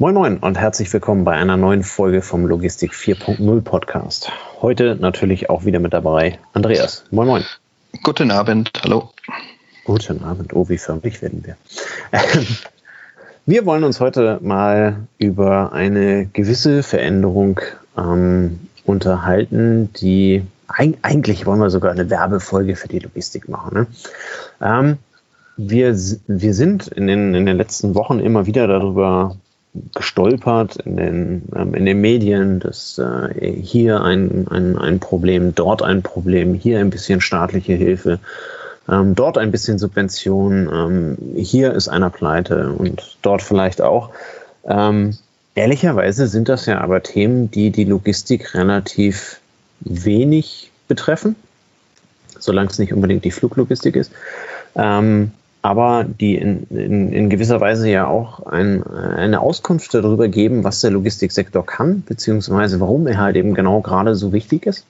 Moin 0.00 0.14
Moin 0.14 0.38
und 0.38 0.58
herzlich 0.58 0.90
willkommen 0.94 1.24
bei 1.24 1.32
einer 1.32 1.58
neuen 1.58 1.82
Folge 1.82 2.22
vom 2.22 2.46
Logistik 2.46 2.92
4.0 2.94 3.60
Podcast. 3.60 4.32
Heute 4.62 4.96
natürlich 4.98 5.50
auch 5.50 5.66
wieder 5.66 5.78
mit 5.78 5.92
dabei 5.92 6.38
Andreas. 6.54 7.04
Moin 7.10 7.28
Moin. 7.28 7.44
Guten 8.02 8.30
Abend, 8.30 8.72
hallo. 8.82 9.10
Guten 9.84 10.24
Abend, 10.24 10.54
oh, 10.54 10.70
wie 10.70 10.78
förmlich 10.78 11.20
werden 11.20 11.44
wir. 11.44 11.56
Wir 13.44 13.66
wollen 13.66 13.84
uns 13.84 14.00
heute 14.00 14.38
mal 14.40 15.06
über 15.18 15.74
eine 15.74 16.24
gewisse 16.24 16.82
Veränderung 16.82 17.60
ähm, 17.98 18.58
unterhalten, 18.86 19.92
die 20.00 20.46
eigentlich 20.66 21.44
wollen 21.44 21.60
wir 21.60 21.68
sogar 21.68 21.92
eine 21.92 22.08
Werbefolge 22.08 22.74
für 22.74 22.88
die 22.88 23.00
Logistik 23.00 23.50
machen. 23.50 23.74
Ne? 23.74 23.86
Ähm, 24.62 24.96
wir, 25.58 25.94
wir 26.26 26.54
sind 26.54 26.88
in 26.88 27.06
den, 27.06 27.34
in 27.34 27.44
den 27.44 27.58
letzten 27.58 27.94
Wochen 27.94 28.18
immer 28.18 28.46
wieder 28.46 28.66
darüber 28.66 29.36
gestolpert 29.94 30.76
in 30.76 30.96
den, 30.96 31.42
ähm, 31.54 31.74
in 31.74 31.86
den 31.86 32.00
Medien, 32.00 32.60
dass 32.60 32.98
äh, 32.98 33.52
hier 33.52 34.02
ein, 34.02 34.48
ein, 34.48 34.76
ein 34.76 35.00
Problem, 35.00 35.54
dort 35.54 35.82
ein 35.82 36.02
Problem, 36.02 36.54
hier 36.54 36.80
ein 36.80 36.90
bisschen 36.90 37.20
staatliche 37.20 37.74
Hilfe, 37.74 38.18
ähm, 38.88 39.14
dort 39.14 39.38
ein 39.38 39.52
bisschen 39.52 39.78
Subvention, 39.78 40.68
ähm, 40.72 41.18
hier 41.36 41.72
ist 41.72 41.88
einer 41.88 42.10
pleite 42.10 42.70
und 42.72 43.18
dort 43.22 43.42
vielleicht 43.42 43.80
auch. 43.80 44.10
Ähm, 44.64 45.16
ehrlicherweise 45.54 46.26
sind 46.26 46.48
das 46.48 46.66
ja 46.66 46.80
aber 46.80 47.02
Themen, 47.02 47.50
die 47.50 47.70
die 47.70 47.84
Logistik 47.84 48.54
relativ 48.54 49.40
wenig 49.80 50.70
betreffen, 50.88 51.36
solange 52.38 52.70
es 52.70 52.78
nicht 52.78 52.92
unbedingt 52.92 53.24
die 53.24 53.30
Fluglogistik 53.30 53.94
ist. 53.94 54.10
Ähm, 54.74 55.30
aber 55.62 56.04
die 56.04 56.36
in, 56.36 56.66
in, 56.70 57.12
in 57.12 57.30
gewisser 57.30 57.60
Weise 57.60 57.88
ja 57.90 58.06
auch 58.06 58.46
ein, 58.46 58.82
eine 58.84 59.40
Auskunft 59.40 59.92
darüber 59.92 60.28
geben, 60.28 60.64
was 60.64 60.80
der 60.80 60.90
Logistiksektor 60.90 61.64
kann, 61.64 62.02
beziehungsweise 62.06 62.80
warum 62.80 63.06
er 63.06 63.18
halt 63.18 63.36
eben 63.36 63.54
genau 63.54 63.80
gerade 63.80 64.14
so 64.14 64.32
wichtig 64.32 64.66
ist, 64.66 64.86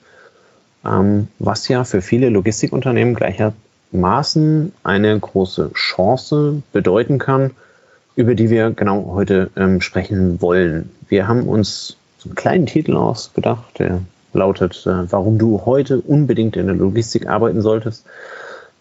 ähm, 0.85 1.27
was 1.39 1.67
ja 1.67 1.83
für 1.83 2.01
viele 2.01 2.29
Logistikunternehmen 2.29 3.15
gleichermaßen 3.15 4.71
eine 4.83 5.19
große 5.19 5.71
Chance 5.73 6.63
bedeuten 6.71 7.19
kann, 7.19 7.51
über 8.15 8.35
die 8.35 8.49
wir 8.49 8.71
genau 8.71 9.11
heute 9.13 9.49
ähm, 9.57 9.81
sprechen 9.81 10.41
wollen. 10.41 10.89
Wir 11.09 11.27
haben 11.27 11.43
uns 11.43 11.97
einen 12.23 12.35
kleinen 12.35 12.65
Titel 12.65 12.95
ausgedacht, 12.95 13.79
der 13.79 14.01
lautet, 14.31 14.85
äh, 14.85 15.11
warum 15.11 15.37
du 15.37 15.65
heute 15.65 15.99
unbedingt 15.99 16.55
in 16.55 16.67
der 16.67 16.75
Logistik 16.75 17.27
arbeiten 17.27 17.61
solltest. 17.61 18.05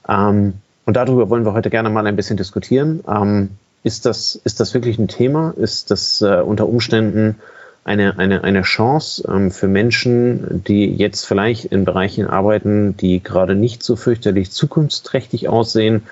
Ähm, 0.09 0.55
und 0.91 0.95
darüber 0.95 1.31
wollen 1.31 1.45
wir 1.45 1.53
heute 1.53 1.71
gerne 1.71 1.89
mal 1.89 2.05
ein 2.09 2.17
bisschen 2.17 2.37
diskutieren. 2.37 3.05
Ähm, 3.07 3.51
ist, 3.85 4.07
das, 4.07 4.35
ist 4.35 4.59
das 4.59 4.75
wirklich 4.75 4.99
ein 4.99 5.07
Thema? 5.07 5.55
Ist 5.57 5.93
das 5.93 6.21
äh, 6.21 6.41
unter 6.45 6.69
Umständen 6.69 7.37
eine, 7.85 8.19
eine, 8.19 8.43
eine 8.43 8.63
Chance 8.63 9.23
ähm, 9.33 9.53
für 9.53 9.69
Menschen, 9.69 10.65
die 10.67 10.93
jetzt 10.93 11.27
vielleicht 11.27 11.67
in 11.67 11.85
Bereichen 11.85 12.27
arbeiten, 12.27 12.97
die 12.97 13.23
gerade 13.23 13.55
nicht 13.55 13.85
so 13.85 13.95
fürchterlich 13.95 14.51
zukunftsträchtig 14.51 15.49
aussehen 15.49 16.03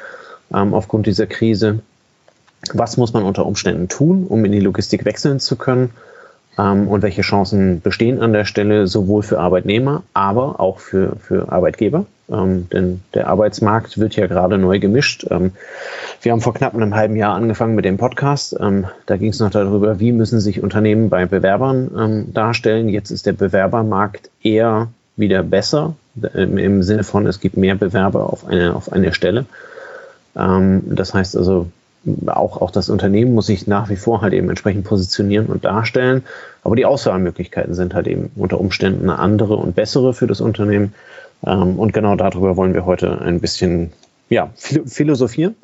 ähm, 0.54 0.72
aufgrund 0.74 1.08
dieser 1.08 1.26
Krise? 1.26 1.80
Was 2.72 2.96
muss 2.96 3.12
man 3.12 3.24
unter 3.24 3.46
Umständen 3.46 3.88
tun, 3.88 4.28
um 4.28 4.44
in 4.44 4.52
die 4.52 4.60
Logistik 4.60 5.04
wechseln 5.04 5.40
zu 5.40 5.56
können? 5.56 5.90
Ähm, 6.58 6.88
und 6.88 7.02
welche 7.02 7.22
Chancen 7.22 7.80
bestehen 7.80 8.20
an 8.20 8.32
der 8.32 8.44
Stelle 8.44 8.86
sowohl 8.86 9.22
für 9.22 9.38
Arbeitnehmer, 9.38 10.02
aber 10.12 10.60
auch 10.60 10.80
für, 10.80 11.16
für 11.16 11.50
Arbeitgeber. 11.52 12.06
Ähm, 12.30 12.68
denn 12.70 13.00
der 13.14 13.28
Arbeitsmarkt 13.28 13.98
wird 13.98 14.16
ja 14.16 14.26
gerade 14.26 14.58
neu 14.58 14.78
gemischt. 14.78 15.26
Ähm, 15.30 15.52
wir 16.20 16.32
haben 16.32 16.40
vor 16.40 16.52
knapp 16.52 16.74
einem 16.74 16.94
halben 16.94 17.16
Jahr 17.16 17.34
angefangen 17.34 17.74
mit 17.74 17.84
dem 17.84 17.96
Podcast. 17.96 18.56
Ähm, 18.60 18.86
da 19.06 19.16
ging 19.16 19.30
es 19.30 19.40
noch 19.40 19.50
darüber, 19.50 19.98
wie 20.00 20.12
müssen 20.12 20.40
sich 20.40 20.62
Unternehmen 20.62 21.08
bei 21.08 21.24
Bewerbern 21.24 21.90
ähm, 21.96 22.34
darstellen. 22.34 22.88
Jetzt 22.88 23.10
ist 23.10 23.24
der 23.24 23.32
Bewerbermarkt 23.32 24.30
eher 24.42 24.88
wieder 25.16 25.42
besser, 25.42 25.94
im, 26.34 26.58
im 26.58 26.82
Sinne 26.82 27.04
von, 27.04 27.26
es 27.26 27.40
gibt 27.40 27.56
mehr 27.56 27.74
Bewerber 27.74 28.32
auf 28.32 28.46
eine, 28.46 28.74
auf 28.74 28.92
eine 28.92 29.14
Stelle. 29.14 29.46
Ähm, 30.36 30.82
das 30.84 31.14
heißt 31.14 31.36
also, 31.36 31.68
auch, 32.26 32.60
auch 32.60 32.70
das 32.70 32.88
Unternehmen 32.88 33.34
muss 33.34 33.46
sich 33.46 33.66
nach 33.66 33.88
wie 33.88 33.96
vor 33.96 34.20
halt 34.22 34.32
eben 34.32 34.48
entsprechend 34.48 34.84
positionieren 34.84 35.46
und 35.46 35.64
darstellen. 35.64 36.24
Aber 36.62 36.76
die 36.76 36.84
Auswahlmöglichkeiten 36.84 37.74
sind 37.74 37.94
halt 37.94 38.06
eben 38.06 38.30
unter 38.36 38.60
Umständen 38.60 39.08
eine 39.08 39.18
andere 39.18 39.56
und 39.56 39.74
bessere 39.74 40.14
für 40.14 40.26
das 40.26 40.40
Unternehmen. 40.40 40.94
Ähm, 41.46 41.78
und 41.78 41.92
genau 41.92 42.16
darüber 42.16 42.56
wollen 42.56 42.74
wir 42.74 42.86
heute 42.86 43.20
ein 43.20 43.40
bisschen 43.40 43.92
ja, 44.28 44.50
philosophieren, 44.54 45.54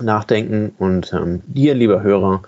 nachdenken 0.00 0.72
und 0.78 1.12
ähm, 1.12 1.42
dir, 1.46 1.74
lieber 1.74 2.02
Hörer, 2.02 2.42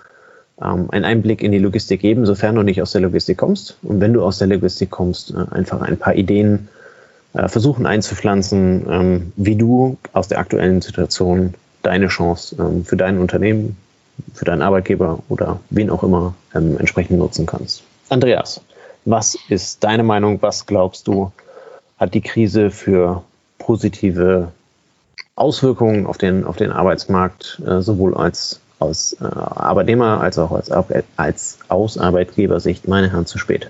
ähm, 0.61 0.89
einen 0.91 1.05
Einblick 1.05 1.43
in 1.43 1.51
die 1.51 1.59
Logistik 1.59 2.01
geben, 2.01 2.25
sofern 2.25 2.55
du 2.55 2.63
nicht 2.63 2.81
aus 2.81 2.91
der 2.91 3.01
Logistik 3.01 3.37
kommst. 3.37 3.77
Und 3.81 4.01
wenn 4.01 4.13
du 4.13 4.23
aus 4.23 4.37
der 4.37 4.47
Logistik 4.47 4.89
kommst, 4.89 5.31
äh, 5.31 5.53
einfach 5.53 5.81
ein 5.81 5.97
paar 5.97 6.15
Ideen 6.15 6.69
äh, 7.33 7.47
versuchen 7.47 7.85
einzupflanzen, 7.85 8.85
ähm, 8.89 9.33
wie 9.35 9.55
du 9.55 9.97
aus 10.13 10.27
der 10.27 10.39
aktuellen 10.39 10.81
Situation 10.81 11.53
deine 11.81 12.07
Chance 12.07 12.55
ähm, 12.59 12.85
für 12.85 12.97
dein 12.97 13.19
Unternehmen, 13.19 13.77
für 14.33 14.45
deinen 14.45 14.61
Arbeitgeber 14.61 15.19
oder 15.29 15.59
wen 15.69 15.89
auch 15.89 16.03
immer 16.03 16.35
ähm, 16.53 16.77
entsprechend 16.77 17.19
nutzen 17.19 17.45
kannst. 17.45 17.83
Andreas, 18.09 18.61
was 19.05 19.37
ist 19.49 19.83
deine 19.83 20.03
Meinung? 20.03 20.41
Was 20.41 20.65
glaubst 20.65 21.07
du, 21.07 21.31
hat 21.97 22.13
die 22.13 22.21
Krise 22.21 22.71
für 22.71 23.23
positive 23.57 24.51
Auswirkungen 25.35 26.05
auf 26.05 26.17
den, 26.17 26.45
auf 26.45 26.57
den 26.57 26.71
Arbeitsmarkt, 26.71 27.61
äh, 27.65 27.81
sowohl 27.81 28.15
als 28.15 28.59
aus 28.79 29.15
äh, 29.19 29.25
Arbeitnehmer 29.25 30.21
als 30.21 30.37
auch 30.37 30.51
als, 30.51 30.71
als 31.17 31.59
aus 31.67 31.97
Arbeitgebersicht? 31.97 32.87
Meine 32.87 33.11
Herren, 33.11 33.25
zu 33.25 33.37
spät. 33.37 33.69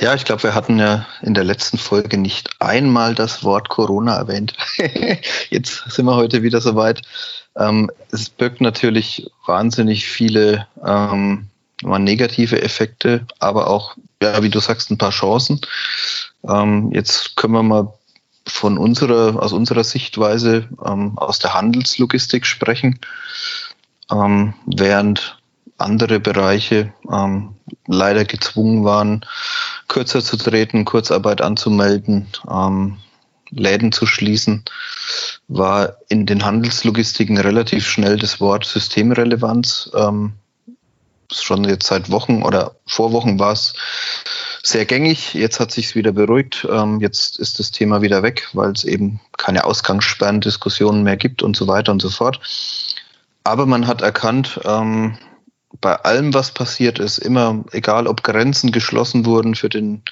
Ja, 0.00 0.14
ich 0.14 0.24
glaube, 0.24 0.44
wir 0.44 0.54
hatten 0.54 0.78
ja 0.78 1.06
in 1.22 1.34
der 1.34 1.42
letzten 1.42 1.76
Folge 1.76 2.18
nicht 2.18 2.50
einmal 2.60 3.16
das 3.16 3.42
Wort 3.42 3.68
Corona 3.68 4.16
erwähnt. 4.16 4.54
Jetzt 5.50 5.90
sind 5.90 6.06
wir 6.06 6.14
heute 6.14 6.44
wieder 6.44 6.60
soweit. 6.60 7.02
Ähm, 7.56 7.90
es 8.12 8.30
birgt 8.30 8.60
natürlich 8.60 9.28
wahnsinnig 9.44 10.06
viele 10.06 10.68
ähm, 10.86 11.48
negative 11.82 12.62
Effekte, 12.62 13.26
aber 13.40 13.68
auch, 13.68 13.96
ja, 14.22 14.40
wie 14.42 14.50
du 14.50 14.60
sagst, 14.60 14.90
ein 14.90 14.98
paar 14.98 15.10
Chancen. 15.10 15.60
Ähm, 16.48 16.90
jetzt 16.92 17.36
können 17.36 17.54
wir 17.54 17.62
mal 17.62 17.92
von 18.46 18.78
unserer, 18.78 19.42
aus 19.42 19.52
unserer 19.52 19.84
Sichtweise 19.84 20.68
ähm, 20.84 21.18
aus 21.18 21.40
der 21.40 21.54
Handelslogistik 21.54 22.46
sprechen. 22.46 23.00
Ähm, 24.10 24.54
während 24.66 25.38
andere 25.76 26.20
Bereiche 26.20 26.92
ähm, 27.10 27.54
leider 27.86 28.24
gezwungen 28.24 28.84
waren, 28.84 29.24
kürzer 29.88 30.22
zu 30.22 30.36
treten, 30.36 30.84
Kurzarbeit 30.84 31.40
anzumelden, 31.40 32.28
ähm, 32.50 32.98
Läden 33.50 33.92
zu 33.92 34.06
schließen, 34.06 34.64
war 35.48 35.96
in 36.08 36.26
den 36.26 36.44
Handelslogistiken 36.44 37.38
relativ 37.38 37.86
schnell 37.86 38.18
das 38.18 38.40
Wort 38.40 38.64
Systemrelevanz. 38.66 39.90
Ähm, 39.94 40.34
schon 41.32 41.64
jetzt 41.64 41.86
seit 41.86 42.10
Wochen 42.10 42.42
oder 42.42 42.76
vor 42.86 43.12
Wochen 43.12 43.38
war 43.38 43.52
es 43.52 43.74
sehr 44.62 44.84
gängig. 44.86 45.34
Jetzt 45.34 45.60
hat 45.60 45.70
sich 45.70 45.94
wieder 45.94 46.12
beruhigt. 46.12 46.66
Ähm, 46.70 47.00
jetzt 47.00 47.38
ist 47.38 47.58
das 47.58 47.70
Thema 47.70 48.02
wieder 48.02 48.22
weg, 48.22 48.48
weil 48.52 48.72
es 48.72 48.84
eben 48.84 49.20
keine 49.36 49.64
Ausgangssperrendiskussionen 49.64 51.02
mehr 51.02 51.16
gibt 51.16 51.42
und 51.42 51.56
so 51.56 51.66
weiter 51.66 51.92
und 51.92 52.00
so 52.00 52.10
fort. 52.10 52.40
Aber 53.44 53.66
man 53.66 53.86
hat 53.86 54.02
erkannt, 54.02 54.60
ähm, 54.64 55.16
bei 55.80 55.96
allem, 55.96 56.34
was 56.34 56.52
passiert 56.52 56.98
ist, 56.98 57.18
immer, 57.18 57.64
egal 57.72 58.06
ob 58.06 58.22
Grenzen 58.22 58.72
geschlossen 58.72 59.26
wurden 59.26 59.54
für 59.54 59.68
den 59.68 60.02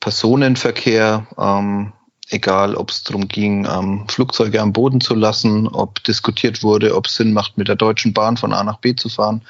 Personenverkehr, 0.00 1.26
ähm, 1.38 1.92
egal 2.30 2.74
ob 2.74 2.90
es 2.90 3.02
darum 3.04 3.28
ging, 3.28 3.66
ähm, 3.66 4.06
Flugzeuge 4.08 4.60
am 4.60 4.72
Boden 4.72 5.00
zu 5.00 5.14
lassen, 5.14 5.68
ob 5.68 6.02
diskutiert 6.04 6.62
wurde, 6.62 6.96
ob 6.96 7.06
es 7.06 7.16
Sinn 7.16 7.32
macht, 7.32 7.58
mit 7.58 7.68
der 7.68 7.76
Deutschen 7.76 8.14
Bahn 8.14 8.36
von 8.36 8.52
A 8.52 8.64
nach 8.64 8.78
B 8.78 8.94
zu 8.94 9.08
fahren. 9.08 9.42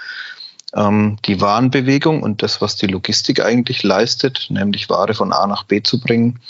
Ähm, 0.75 1.17
die 1.25 1.41
Warenbewegung 1.41 2.23
und 2.23 2.43
das, 2.43 2.61
was 2.61 2.77
die 2.77 2.87
Logistik 2.87 3.45
eigentlich 3.45 3.83
leistet, 3.83 4.47
nämlich 4.51 4.89
Ware 4.89 5.15
von 5.15 5.33
A 5.33 5.47
nach 5.47 5.65
B 5.65 5.83
zu 5.83 6.01
bringen, 6.01 6.41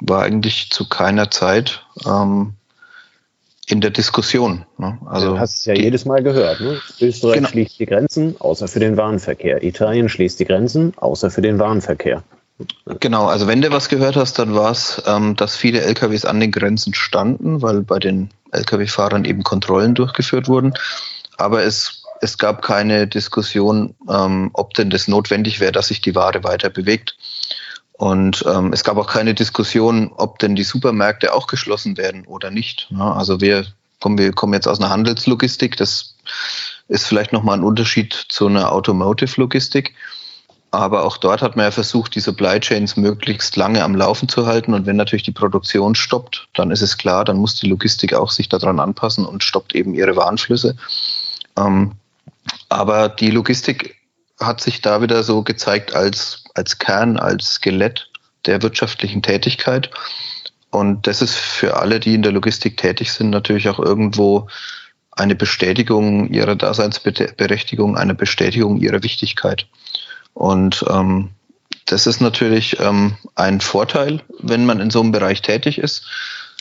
war 0.00 0.22
eigentlich 0.22 0.70
zu 0.70 0.88
keiner 0.88 1.30
Zeit 1.30 1.84
ähm, 2.06 2.54
in 3.72 3.80
der 3.80 3.90
Diskussion. 3.90 4.64
Ne? 4.78 4.98
Also 5.06 5.34
du 5.34 5.38
hast 5.38 5.56
es 5.56 5.64
ja 5.64 5.74
die, 5.74 5.82
jedes 5.82 6.04
Mal 6.04 6.22
gehört. 6.22 6.60
Ne? 6.60 6.80
Österreich 7.00 7.36
genau. 7.36 7.48
schließt 7.48 7.78
die 7.78 7.86
Grenzen, 7.86 8.36
außer 8.38 8.68
für 8.68 8.80
den 8.80 8.96
Warenverkehr. 8.96 9.62
Italien 9.62 10.08
schließt 10.08 10.40
die 10.40 10.44
Grenzen, 10.44 10.92
außer 10.96 11.30
für 11.30 11.42
den 11.42 11.58
Warenverkehr. 11.58 12.22
Genau, 13.00 13.26
also 13.26 13.46
wenn 13.46 13.62
du 13.62 13.70
was 13.70 13.88
gehört 13.88 14.16
hast, 14.16 14.38
dann 14.38 14.54
war 14.54 14.70
es, 14.70 15.02
ähm, 15.06 15.34
dass 15.36 15.56
viele 15.56 15.80
LKWs 15.80 16.24
an 16.24 16.40
den 16.40 16.52
Grenzen 16.52 16.94
standen, 16.94 17.62
weil 17.62 17.82
bei 17.82 17.98
den 17.98 18.30
LKW-Fahrern 18.52 19.24
eben 19.24 19.42
Kontrollen 19.42 19.94
durchgeführt 19.94 20.48
wurden. 20.48 20.74
Aber 21.38 21.64
es, 21.64 22.02
es 22.20 22.36
gab 22.36 22.62
keine 22.62 23.06
Diskussion, 23.06 23.94
ähm, 24.08 24.50
ob 24.52 24.74
denn 24.74 24.90
das 24.90 25.08
notwendig 25.08 25.60
wäre, 25.60 25.72
dass 25.72 25.88
sich 25.88 26.00
die 26.00 26.14
Ware 26.14 26.44
weiter 26.44 26.68
bewegt. 26.68 27.16
Und 28.00 28.46
ähm, 28.48 28.72
es 28.72 28.82
gab 28.82 28.96
auch 28.96 29.08
keine 29.08 29.34
Diskussion, 29.34 30.10
ob 30.16 30.38
denn 30.38 30.56
die 30.56 30.64
Supermärkte 30.64 31.34
auch 31.34 31.46
geschlossen 31.46 31.98
werden 31.98 32.26
oder 32.26 32.50
nicht. 32.50 32.88
Ja, 32.88 33.12
also 33.12 33.42
wir 33.42 33.66
kommen, 34.00 34.16
wir 34.16 34.32
kommen 34.32 34.54
jetzt 34.54 34.66
aus 34.66 34.80
einer 34.80 34.88
Handelslogistik. 34.88 35.76
Das 35.76 36.14
ist 36.88 37.06
vielleicht 37.06 37.34
nochmal 37.34 37.58
ein 37.58 37.62
Unterschied 37.62 38.14
zu 38.14 38.46
einer 38.46 38.72
Automotive-Logistik. 38.72 39.94
Aber 40.70 41.04
auch 41.04 41.18
dort 41.18 41.42
hat 41.42 41.56
man 41.56 41.66
ja 41.66 41.70
versucht, 41.72 42.14
die 42.14 42.20
Supply 42.20 42.58
Chains 42.58 42.96
möglichst 42.96 43.54
lange 43.56 43.84
am 43.84 43.94
Laufen 43.94 44.30
zu 44.30 44.46
halten. 44.46 44.72
Und 44.72 44.86
wenn 44.86 44.96
natürlich 44.96 45.24
die 45.24 45.32
Produktion 45.32 45.94
stoppt, 45.94 46.48
dann 46.54 46.70
ist 46.70 46.80
es 46.80 46.96
klar, 46.96 47.26
dann 47.26 47.36
muss 47.36 47.56
die 47.56 47.68
Logistik 47.68 48.14
auch 48.14 48.30
sich 48.30 48.48
daran 48.48 48.80
anpassen 48.80 49.26
und 49.26 49.44
stoppt 49.44 49.74
eben 49.74 49.92
ihre 49.92 50.16
Warenflüsse. 50.16 50.74
Ähm, 51.58 51.92
aber 52.70 53.10
die 53.10 53.30
Logistik 53.30 53.99
hat 54.40 54.60
sich 54.60 54.80
da 54.80 55.02
wieder 55.02 55.22
so 55.22 55.42
gezeigt 55.42 55.94
als, 55.94 56.44
als 56.54 56.78
Kern, 56.78 57.18
als 57.18 57.54
Skelett 57.54 58.08
der 58.46 58.62
wirtschaftlichen 58.62 59.22
Tätigkeit. 59.22 59.90
Und 60.70 61.06
das 61.06 61.20
ist 61.20 61.34
für 61.34 61.76
alle, 61.76 62.00
die 62.00 62.14
in 62.14 62.22
der 62.22 62.32
Logistik 62.32 62.76
tätig 62.76 63.12
sind, 63.12 63.30
natürlich 63.30 63.68
auch 63.68 63.78
irgendwo 63.78 64.48
eine 65.12 65.34
Bestätigung 65.34 66.28
ihrer 66.28 66.56
Daseinsberechtigung, 66.56 67.96
eine 67.96 68.14
Bestätigung 68.14 68.78
ihrer 68.78 69.02
Wichtigkeit. 69.02 69.66
Und 70.32 70.84
ähm, 70.88 71.30
das 71.86 72.06
ist 72.06 72.20
natürlich 72.20 72.78
ähm, 72.80 73.16
ein 73.34 73.60
Vorteil, 73.60 74.22
wenn 74.38 74.64
man 74.64 74.80
in 74.80 74.90
so 74.90 75.00
einem 75.00 75.12
Bereich 75.12 75.42
tätig 75.42 75.78
ist, 75.78 76.06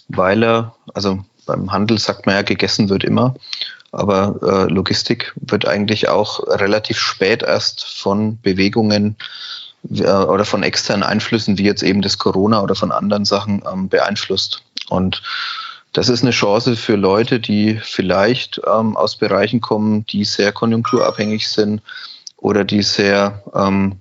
weil 0.08 0.44
er, 0.44 0.76
also 0.94 1.24
beim 1.46 1.72
Handel 1.72 2.00
sagt 2.00 2.26
man 2.26 2.36
ja, 2.36 2.42
gegessen 2.42 2.90
wird 2.90 3.04
immer, 3.04 3.36
aber 3.92 4.40
äh, 4.42 4.72
Logistik 4.72 5.34
wird 5.36 5.68
eigentlich 5.68 6.10
auch 6.10 6.48
relativ 6.48 7.00
spät 7.00 7.44
erst 7.44 7.86
von 7.86 8.40
Bewegungen 8.42 9.18
äh, 9.90 10.04
oder 10.04 10.46
von 10.46 10.64
externen 10.64 11.04
Einflüssen, 11.04 11.58
wie 11.58 11.64
jetzt 11.64 11.84
eben 11.84 12.02
das 12.02 12.18
Corona 12.18 12.62
oder 12.62 12.76
von 12.76 12.92
anderen 12.92 13.26
Sachen 13.26 13.64
ähm, 13.72 13.90
beeinflusst. 13.90 14.64
Und 14.90 15.22
das 15.94 16.10
ist 16.10 16.22
eine 16.22 16.32
Chance 16.32 16.76
für 16.76 16.96
Leute, 16.96 17.40
die 17.40 17.80
vielleicht 17.82 18.62
ähm, 18.68 18.96
aus 18.96 19.16
Bereichen 19.16 19.62
kommen, 19.62 20.06
die 20.06 20.24
sehr 20.24 20.52
konjunkturabhängig 20.52 21.48
sind 21.48 21.82
oder 22.38 22.64
die 22.64 22.84
sehr, 22.84 23.44
ähm, 23.56 23.98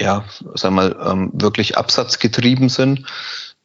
ja, 0.00 0.24
sag 0.54 0.72
mal, 0.72 0.96
ähm, 1.04 1.30
wirklich 1.34 1.76
absatzgetrieben 1.76 2.70
sind 2.70 3.04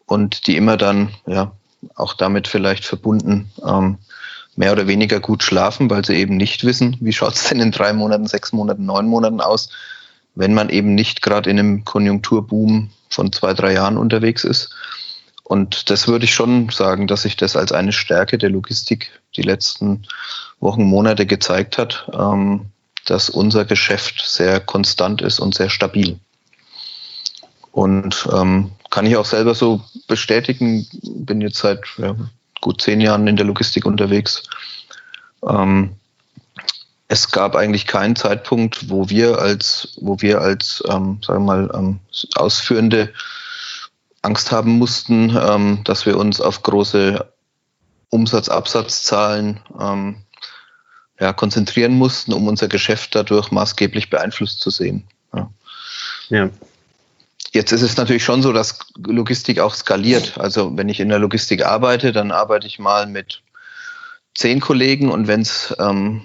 und 0.05 0.47
die 0.47 0.57
immer 0.57 0.75
dann, 0.75 1.13
ja, 1.25 1.53
auch 1.95 2.13
damit 2.13 2.47
vielleicht 2.47 2.85
verbunden, 2.85 3.51
ähm, 3.65 3.97
mehr 4.55 4.71
oder 4.71 4.87
weniger 4.87 5.19
gut 5.19 5.43
schlafen, 5.43 5.89
weil 5.89 6.03
sie 6.05 6.15
eben 6.15 6.37
nicht 6.37 6.63
wissen, 6.63 6.97
wie 6.99 7.13
schaut 7.13 7.35
es 7.35 7.49
denn 7.49 7.59
in 7.59 7.71
drei 7.71 7.93
Monaten, 7.93 8.27
sechs 8.27 8.51
Monaten, 8.51 8.85
neun 8.85 9.07
Monaten 9.07 9.41
aus 9.41 9.69
wenn 10.35 10.53
man 10.53 10.69
eben 10.69 10.95
nicht 10.95 11.21
gerade 11.21 11.49
in 11.49 11.59
einem 11.59 11.85
Konjunkturboom 11.85 12.89
von 13.09 13.31
zwei, 13.31 13.53
drei 13.53 13.73
Jahren 13.73 13.97
unterwegs 13.97 14.43
ist. 14.43 14.73
Und 15.43 15.89
das 15.89 16.07
würde 16.07 16.25
ich 16.25 16.33
schon 16.33 16.69
sagen, 16.69 17.07
dass 17.07 17.23
sich 17.23 17.35
das 17.35 17.57
als 17.57 17.71
eine 17.73 17.91
Stärke 17.91 18.37
der 18.37 18.49
Logistik 18.49 19.11
die 19.35 19.41
letzten 19.41 20.03
Wochen, 20.59 20.83
Monate 20.83 21.25
gezeigt 21.25 21.77
hat, 21.77 22.09
ähm, 22.13 22.67
dass 23.05 23.29
unser 23.29 23.65
Geschäft 23.65 24.21
sehr 24.25 24.59
konstant 24.59 25.21
ist 25.21 25.39
und 25.39 25.55
sehr 25.55 25.69
stabil. 25.69 26.19
Und 27.71 28.29
ähm, 28.31 28.71
kann 28.89 29.05
ich 29.05 29.17
auch 29.17 29.25
selber 29.25 29.55
so 29.55 29.81
bestätigen, 30.07 30.87
bin 31.03 31.41
jetzt 31.41 31.57
seit 31.57 31.81
ja, 31.97 32.15
gut 32.61 32.81
zehn 32.81 33.01
Jahren 33.01 33.27
in 33.27 33.35
der 33.35 33.45
Logistik 33.45 33.85
unterwegs. 33.85 34.43
Ähm, 35.47 35.95
es 37.07 37.29
gab 37.31 37.55
eigentlich 37.55 37.87
keinen 37.87 38.15
Zeitpunkt, 38.15 38.89
wo 38.89 39.09
wir 39.09 39.39
als, 39.39 39.97
wo 39.99 40.21
wir 40.21 40.39
als, 40.39 40.81
ähm, 40.87 41.19
sagen 41.21 41.45
wir 41.45 41.53
mal, 41.53 41.71
ähm, 41.73 41.99
Ausführende 42.35 43.13
Angst 44.21 44.51
haben 44.51 44.77
mussten, 44.77 45.35
ähm, 45.35 45.81
dass 45.83 46.05
wir 46.05 46.17
uns 46.17 46.39
auf 46.39 46.63
große 46.63 47.27
Umsatz-Absatzzahlen 48.09 49.59
ähm, 49.79 50.23
ja, 51.19 51.33
konzentrieren 51.33 51.93
mussten, 51.93 52.33
um 52.33 52.47
unser 52.47 52.67
Geschäft 52.67 53.15
dadurch 53.15 53.51
maßgeblich 53.51 54.09
beeinflusst 54.09 54.61
zu 54.61 54.69
sehen. 54.69 55.03
Ja. 55.33 55.49
ja. 56.29 56.49
Jetzt 57.51 57.73
ist 57.73 57.81
es 57.81 57.97
natürlich 57.97 58.23
schon 58.23 58.41
so, 58.41 58.53
dass 58.53 58.79
Logistik 59.05 59.59
auch 59.59 59.75
skaliert. 59.75 60.37
Also 60.37 60.75
wenn 60.77 60.87
ich 60.87 61.01
in 61.01 61.09
der 61.09 61.19
Logistik 61.19 61.65
arbeite, 61.65 62.13
dann 62.13 62.31
arbeite 62.31 62.65
ich 62.65 62.79
mal 62.79 63.07
mit 63.07 63.41
zehn 64.33 64.61
Kollegen 64.61 65.11
und 65.11 65.27
wenn 65.27 65.41
es 65.41 65.75
ähm, 65.77 66.21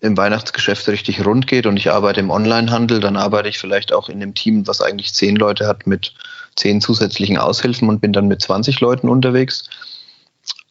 im 0.00 0.16
Weihnachtsgeschäft 0.16 0.88
richtig 0.88 1.24
rund 1.26 1.48
geht 1.48 1.66
und 1.66 1.76
ich 1.76 1.90
arbeite 1.90 2.20
im 2.20 2.30
Onlinehandel, 2.30 3.00
dann 3.00 3.16
arbeite 3.16 3.48
ich 3.48 3.58
vielleicht 3.58 3.92
auch 3.92 4.08
in 4.08 4.22
einem 4.22 4.34
Team, 4.34 4.66
was 4.66 4.80
eigentlich 4.80 5.14
zehn 5.14 5.34
Leute 5.34 5.66
hat 5.66 5.86
mit 5.86 6.14
zehn 6.54 6.80
zusätzlichen 6.80 7.38
Aushilfen 7.38 7.88
und 7.88 8.00
bin 8.00 8.12
dann 8.12 8.28
mit 8.28 8.40
20 8.42 8.80
Leuten 8.80 9.08
unterwegs. 9.08 9.68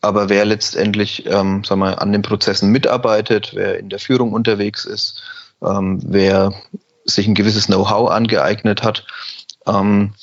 Aber 0.02 0.30
wer 0.30 0.46
letztendlich 0.46 1.26
ähm, 1.26 1.64
sagen 1.64 1.82
wir, 1.82 2.02
an 2.02 2.12
den 2.12 2.22
Prozessen 2.22 2.72
mitarbeitet, 2.72 3.52
wer 3.54 3.78
in 3.78 3.90
der 3.90 4.00
Führung 4.00 4.32
unterwegs 4.32 4.86
ist, 4.86 5.22
ähm, 5.62 6.00
wer 6.04 6.54
sich 7.06 7.28
ein 7.28 7.36
gewisses 7.36 7.68
Know-how 7.68 8.10
angeeignet 8.10 8.84
hat, 8.84 9.06
ähm, 9.68 10.13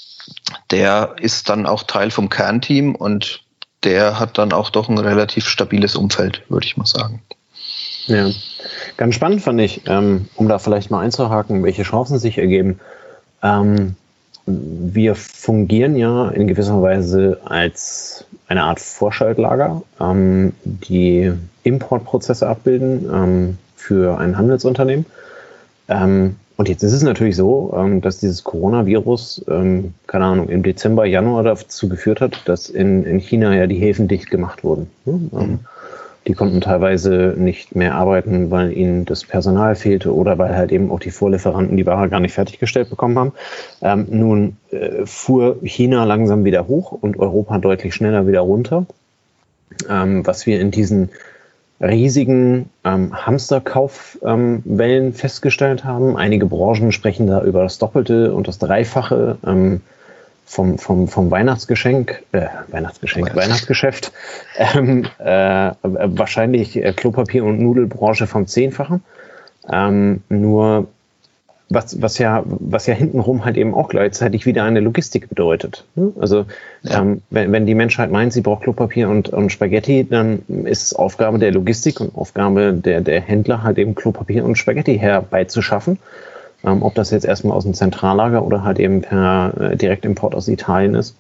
der 0.71 1.17
ist 1.21 1.49
dann 1.49 1.67
auch 1.67 1.83
Teil 1.83 2.11
vom 2.11 2.29
Kernteam 2.29 2.95
und 2.95 3.43
der 3.85 4.19
hat 4.19 4.39
dann 4.39 4.53
auch 4.53 4.71
doch 4.71 4.89
ein 4.89 4.99
relativ 4.99 5.47
stabiles 5.47 5.97
Umfeld, 5.97 6.43
würde 6.49 6.67
ich 6.67 6.77
mal 6.77 6.87
sagen. 6.87 7.23
Ja, 8.07 8.31
ganz 8.97 9.15
spannend 9.15 9.43
fand 9.43 9.61
ich, 9.61 9.83
ähm, 9.87 10.29
um 10.35 10.49
da 10.49 10.59
vielleicht 10.59 10.91
mal 10.91 11.01
einzuhaken, 11.01 11.63
welche 11.63 11.83
Chancen 11.83 12.19
sich 12.19 12.39
ergeben. 12.39 12.81
Ähm, 13.43 13.97
wir 14.47 15.15
fungieren 15.15 15.95
ja 15.95 16.29
in 16.31 16.49
gewisser 16.49 16.81
Weise 16.81 17.41
als 17.45 18.25
eine 18.49 18.65
Art 18.65 18.81
Vorschaltlager, 18.81 19.83
ähm, 20.01 20.55
die 20.65 21.33
Importprozesse 21.65 22.49
abbilden 22.49 23.11
ähm, 23.13 23.59
für 23.77 24.19
ein 24.19 24.39
Handelsunternehmen. 24.39 25.05
Ähm, 26.59 26.63
und 26.63 26.69
jetzt 26.69 26.83
ist 26.83 26.93
es 26.93 27.03
natürlich 27.03 27.37
so, 27.37 27.73
ähm, 27.77 28.01
dass 28.01 28.19
dieses 28.19 28.45
Coronavirus, 28.45 29.45
keine 29.47 30.25
Ahnung, 30.25 30.49
im 30.49 30.63
Dezember, 30.63 31.05
Januar 31.07 31.45
dazu 31.45 31.89
geführt 31.89 32.21
hat, 32.21 32.43
dass 32.47 32.69
in, 32.69 33.05
in 33.05 33.21
China 33.21 33.55
ja 33.55 33.67
die 33.67 33.79
Häfen 33.79 34.09
dicht 34.09 34.31
gemacht 34.31 34.65
wurden. 34.65 34.91
Ne? 35.05 35.13
Mhm. 35.13 35.59
Die 36.27 36.35
konnten 36.35 36.61
teilweise 36.61 37.35
nicht 37.39 37.75
mehr 37.75 37.95
arbeiten, 37.95 38.51
weil 38.51 38.77
ihnen 38.77 39.07
das 39.07 39.25
Personal 39.25 39.77
fehlte 39.77 40.15
oder 40.15 40.37
weil 40.37 40.55
halt 40.55 40.73
eben 40.73 40.91
auch 40.91 41.01
die 41.01 41.11
Vorlieferanten 41.11 41.77
die 41.79 41.87
Ware 41.87 42.11
gar 42.11 42.21
nicht 42.21 42.35
fertiggestellt 42.35 42.91
bekommen 42.91 43.19
haben. 43.19 43.33
Ähm, 43.81 44.07
nun 44.11 44.57
äh, 44.71 45.07
fuhr 45.07 45.57
China 45.63 46.05
langsam 46.05 46.45
wieder 46.45 46.69
hoch 46.69 46.93
und 46.93 47.19
Europa 47.19 47.57
deutlich 47.59 47.95
schneller 47.95 48.27
wieder 48.27 48.41
runter. 48.41 48.85
Ähm, 49.89 50.27
was 50.27 50.45
wir 50.45 50.61
in 50.61 50.71
diesen 50.71 51.09
riesigen 51.81 52.71
ähm, 52.85 53.15
Hamsterkaufwellen 53.27 54.65
ähm, 54.77 55.15
festgestellt 55.15 55.85
haben. 55.85 56.17
Einige 56.17 56.47
Branchen 56.47 56.93
sprechen 56.93 57.27
da 57.27 57.43
über 57.43 57.63
das 57.63 57.79
Doppelte 57.79 58.35
und 58.35 58.49
das 58.49 58.59
Dreifache. 58.59 59.39
Ähm, 59.47 59.81
vom, 60.49 60.79
vom, 60.79 61.09
vom 61.09 61.31
Weihnachtsgeschenk, 61.31 62.23
äh, 62.33 62.47
Weihnachtsgeschenk, 62.69 63.37
Weihnachtsgeschäft, 63.37 64.13
ähm, 64.57 65.07
äh, 65.19 65.73
wahrscheinlich 65.83 66.75
äh, 66.83 66.95
Klopapier- 66.95 67.45
und 67.45 67.61
Nudelbranche 67.61 68.27
vom 68.27 68.47
Zehnfachen. 68.47 69.05
Ähm, 69.71 70.23
nur 70.31 70.89
was, 71.71 72.01
was 72.01 72.19
ja, 72.19 72.43
was 72.47 72.87
ja 72.87 72.95
hintenrum 72.95 73.45
halt 73.45 73.57
eben 73.57 73.75
auch 73.75 73.89
gleichzeitig 73.89 74.47
wieder 74.47 74.65
eine 74.65 74.81
Logistik 74.81 75.29
bedeutet. 75.29 75.85
Ne? 75.97 76.13
Also 76.19 76.47
ja. 76.83 77.01
ähm, 77.01 77.23
wenn, 77.31 77.53
wenn 77.53 77.67
die 77.67 77.75
Menschheit 77.75 78.11
meint, 78.11 78.33
sie 78.33 78.41
braucht 78.41 78.63
Klopapier 78.63 79.09
und, 79.09 79.29
und 79.29 79.51
Spaghetti, 79.51 80.07
dann 80.09 80.43
ist 80.65 80.83
es 80.83 80.95
Aufgabe 80.95 81.39
der 81.39 81.53
Logistik 81.53 82.01
und 82.01 82.17
Aufgabe 82.17 82.73
der, 82.73 83.03
der 83.03 83.21
Händler 83.21 83.63
halt 83.63 83.79
eben 83.79 83.95
Klopapier 83.95 84.45
und 84.45 84.57
Spaghetti 84.57 84.99
herbeizuschaffen. 84.99 85.99
Ähm, 86.65 86.83
ob 86.83 86.95
das 86.95 87.11
jetzt 87.11 87.25
erstmal 87.25 87.57
aus 87.57 87.65
dem 87.65 87.75
Zentrallager 87.75 88.45
oder 88.45 88.65
halt 88.65 88.79
eben 88.79 89.03
per 89.03 89.53
äh, 89.61 89.77
Direktimport 89.77 90.35
aus 90.35 90.49
Italien 90.49 90.95
ist, 90.95 91.15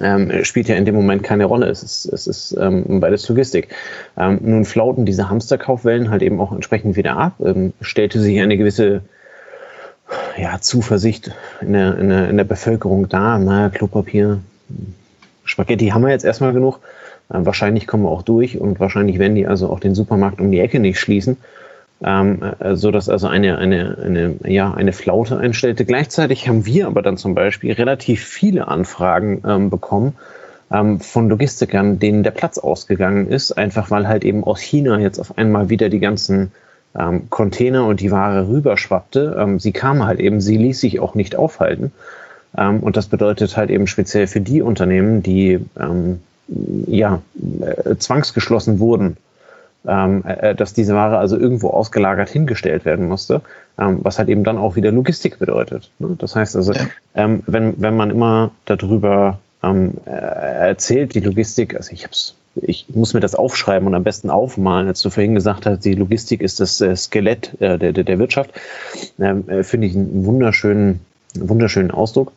ähm, 0.00 0.44
spielt 0.44 0.68
ja 0.68 0.76
in 0.76 0.84
dem 0.84 0.94
Moment 0.94 1.22
keine 1.22 1.46
Rolle. 1.46 1.66
Es 1.66 1.82
ist, 1.82 2.04
es 2.04 2.26
ist 2.26 2.56
ähm, 2.60 3.00
beides 3.00 3.26
Logistik. 3.28 3.68
Ähm, 4.16 4.38
nun 4.42 4.64
flauten 4.66 5.06
diese 5.06 5.30
Hamsterkaufwellen 5.30 6.10
halt 6.10 6.22
eben 6.22 6.38
auch 6.40 6.52
entsprechend 6.52 6.96
wieder 6.96 7.16
ab, 7.16 7.32
ähm, 7.42 7.72
stellte 7.80 8.20
sich 8.20 8.38
eine 8.40 8.58
gewisse 8.58 9.00
ja, 10.38 10.60
Zuversicht 10.60 11.32
in 11.60 11.72
der, 11.72 11.98
in, 11.98 12.08
der, 12.08 12.28
in 12.28 12.36
der 12.36 12.44
Bevölkerung 12.44 13.08
dar. 13.08 13.38
Naja, 13.38 13.70
Klopapier, 13.70 14.40
Spaghetti 15.44 15.88
haben 15.88 16.02
wir 16.02 16.10
jetzt 16.10 16.24
erstmal 16.24 16.52
genug. 16.52 16.80
Äh, 17.30 17.38
wahrscheinlich 17.40 17.86
kommen 17.86 18.04
wir 18.04 18.10
auch 18.10 18.22
durch 18.22 18.60
und 18.60 18.80
wahrscheinlich 18.80 19.18
werden 19.18 19.34
die 19.34 19.46
also 19.46 19.70
auch 19.70 19.80
den 19.80 19.94
Supermarkt 19.94 20.40
um 20.40 20.52
die 20.52 20.60
Ecke 20.60 20.80
nicht 20.80 21.00
schließen 21.00 21.36
ähm, 22.04 22.40
äh, 22.60 22.76
so 22.76 22.90
dass 22.90 23.08
also 23.08 23.26
eine, 23.26 23.58
eine, 23.58 23.98
eine, 24.04 24.36
ja, 24.44 24.72
eine 24.72 24.92
Flaute 24.92 25.38
einstellte. 25.38 25.84
Gleichzeitig 25.84 26.48
haben 26.48 26.66
wir 26.66 26.86
aber 26.86 27.02
dann 27.02 27.16
zum 27.16 27.34
Beispiel 27.34 27.72
relativ 27.72 28.24
viele 28.24 28.68
Anfragen 28.68 29.42
ähm, 29.46 29.70
bekommen 29.70 30.14
ähm, 30.70 31.00
von 31.00 31.28
Logistikern, 31.28 31.98
denen 31.98 32.22
der 32.22 32.30
Platz 32.30 32.58
ausgegangen 32.58 33.28
ist, 33.28 33.52
einfach 33.52 33.90
weil 33.90 34.06
halt 34.06 34.24
eben 34.24 34.44
aus 34.44 34.60
China 34.60 34.98
jetzt 34.98 35.18
auf 35.18 35.36
einmal 35.38 35.70
wieder 35.70 35.88
die 35.88 36.00
ganzen 36.00 36.52
ähm, 36.96 37.28
Container 37.30 37.86
und 37.86 38.00
die 38.00 38.10
Ware 38.10 38.48
rüberschwappte. 38.48 39.36
Ähm, 39.38 39.58
sie 39.58 39.72
kam 39.72 40.04
halt 40.04 40.20
eben, 40.20 40.40
sie 40.40 40.56
ließ 40.56 40.80
sich 40.80 41.00
auch 41.00 41.14
nicht 41.14 41.36
aufhalten. 41.36 41.92
Ähm, 42.56 42.80
und 42.80 42.96
das 42.96 43.06
bedeutet 43.06 43.56
halt 43.56 43.70
eben 43.70 43.86
speziell 43.86 44.26
für 44.26 44.40
die 44.40 44.62
Unternehmen, 44.62 45.22
die 45.22 45.60
ähm, 45.78 46.20
ja, 46.86 47.20
äh, 47.60 47.96
zwangsgeschlossen 47.96 48.78
wurden 48.78 49.16
ähm, 49.86 50.24
äh, 50.24 50.54
dass 50.54 50.74
diese 50.74 50.94
Ware 50.94 51.18
also 51.18 51.36
irgendwo 51.38 51.70
ausgelagert 51.70 52.28
hingestellt 52.28 52.84
werden 52.84 53.08
musste, 53.08 53.42
ähm, 53.78 54.00
was 54.02 54.18
halt 54.18 54.28
eben 54.28 54.44
dann 54.44 54.58
auch 54.58 54.76
wieder 54.76 54.90
Logistik 54.92 55.38
bedeutet. 55.38 55.90
Ne? 55.98 56.16
Das 56.18 56.34
heißt 56.36 56.56
also, 56.56 56.74
wenn, 57.14 57.42
wenn 57.46 57.96
man 57.96 58.10
immer 58.10 58.50
darüber 58.64 59.38
äh, 59.62 59.68
erzählt, 60.06 61.14
die 61.14 61.20
Logistik, 61.20 61.74
also 61.74 61.92
ich 61.92 62.04
hab's 62.04 62.34
ich 62.62 62.86
muss 62.88 63.14
mir 63.14 63.20
das 63.20 63.34
aufschreiben 63.34 63.86
und 63.86 63.94
am 63.94 64.04
besten 64.04 64.30
aufmalen, 64.30 64.88
als 64.88 65.00
du 65.00 65.10
vorhin 65.10 65.34
gesagt 65.34 65.66
hast, 65.66 65.84
die 65.84 65.94
Logistik 65.94 66.40
ist 66.40 66.60
das 66.60 66.80
äh, 66.80 66.96
Skelett 66.96 67.54
äh, 67.60 67.78
der, 67.78 67.92
der, 67.92 68.04
der 68.04 68.18
Wirtschaft, 68.18 68.50
ähm, 69.18 69.48
äh, 69.48 69.62
finde 69.62 69.86
ich 69.86 69.94
einen 69.94 70.24
wunderschönen, 70.24 71.00
wunderschönen 71.34 71.90
Ausdruck. 71.90 72.32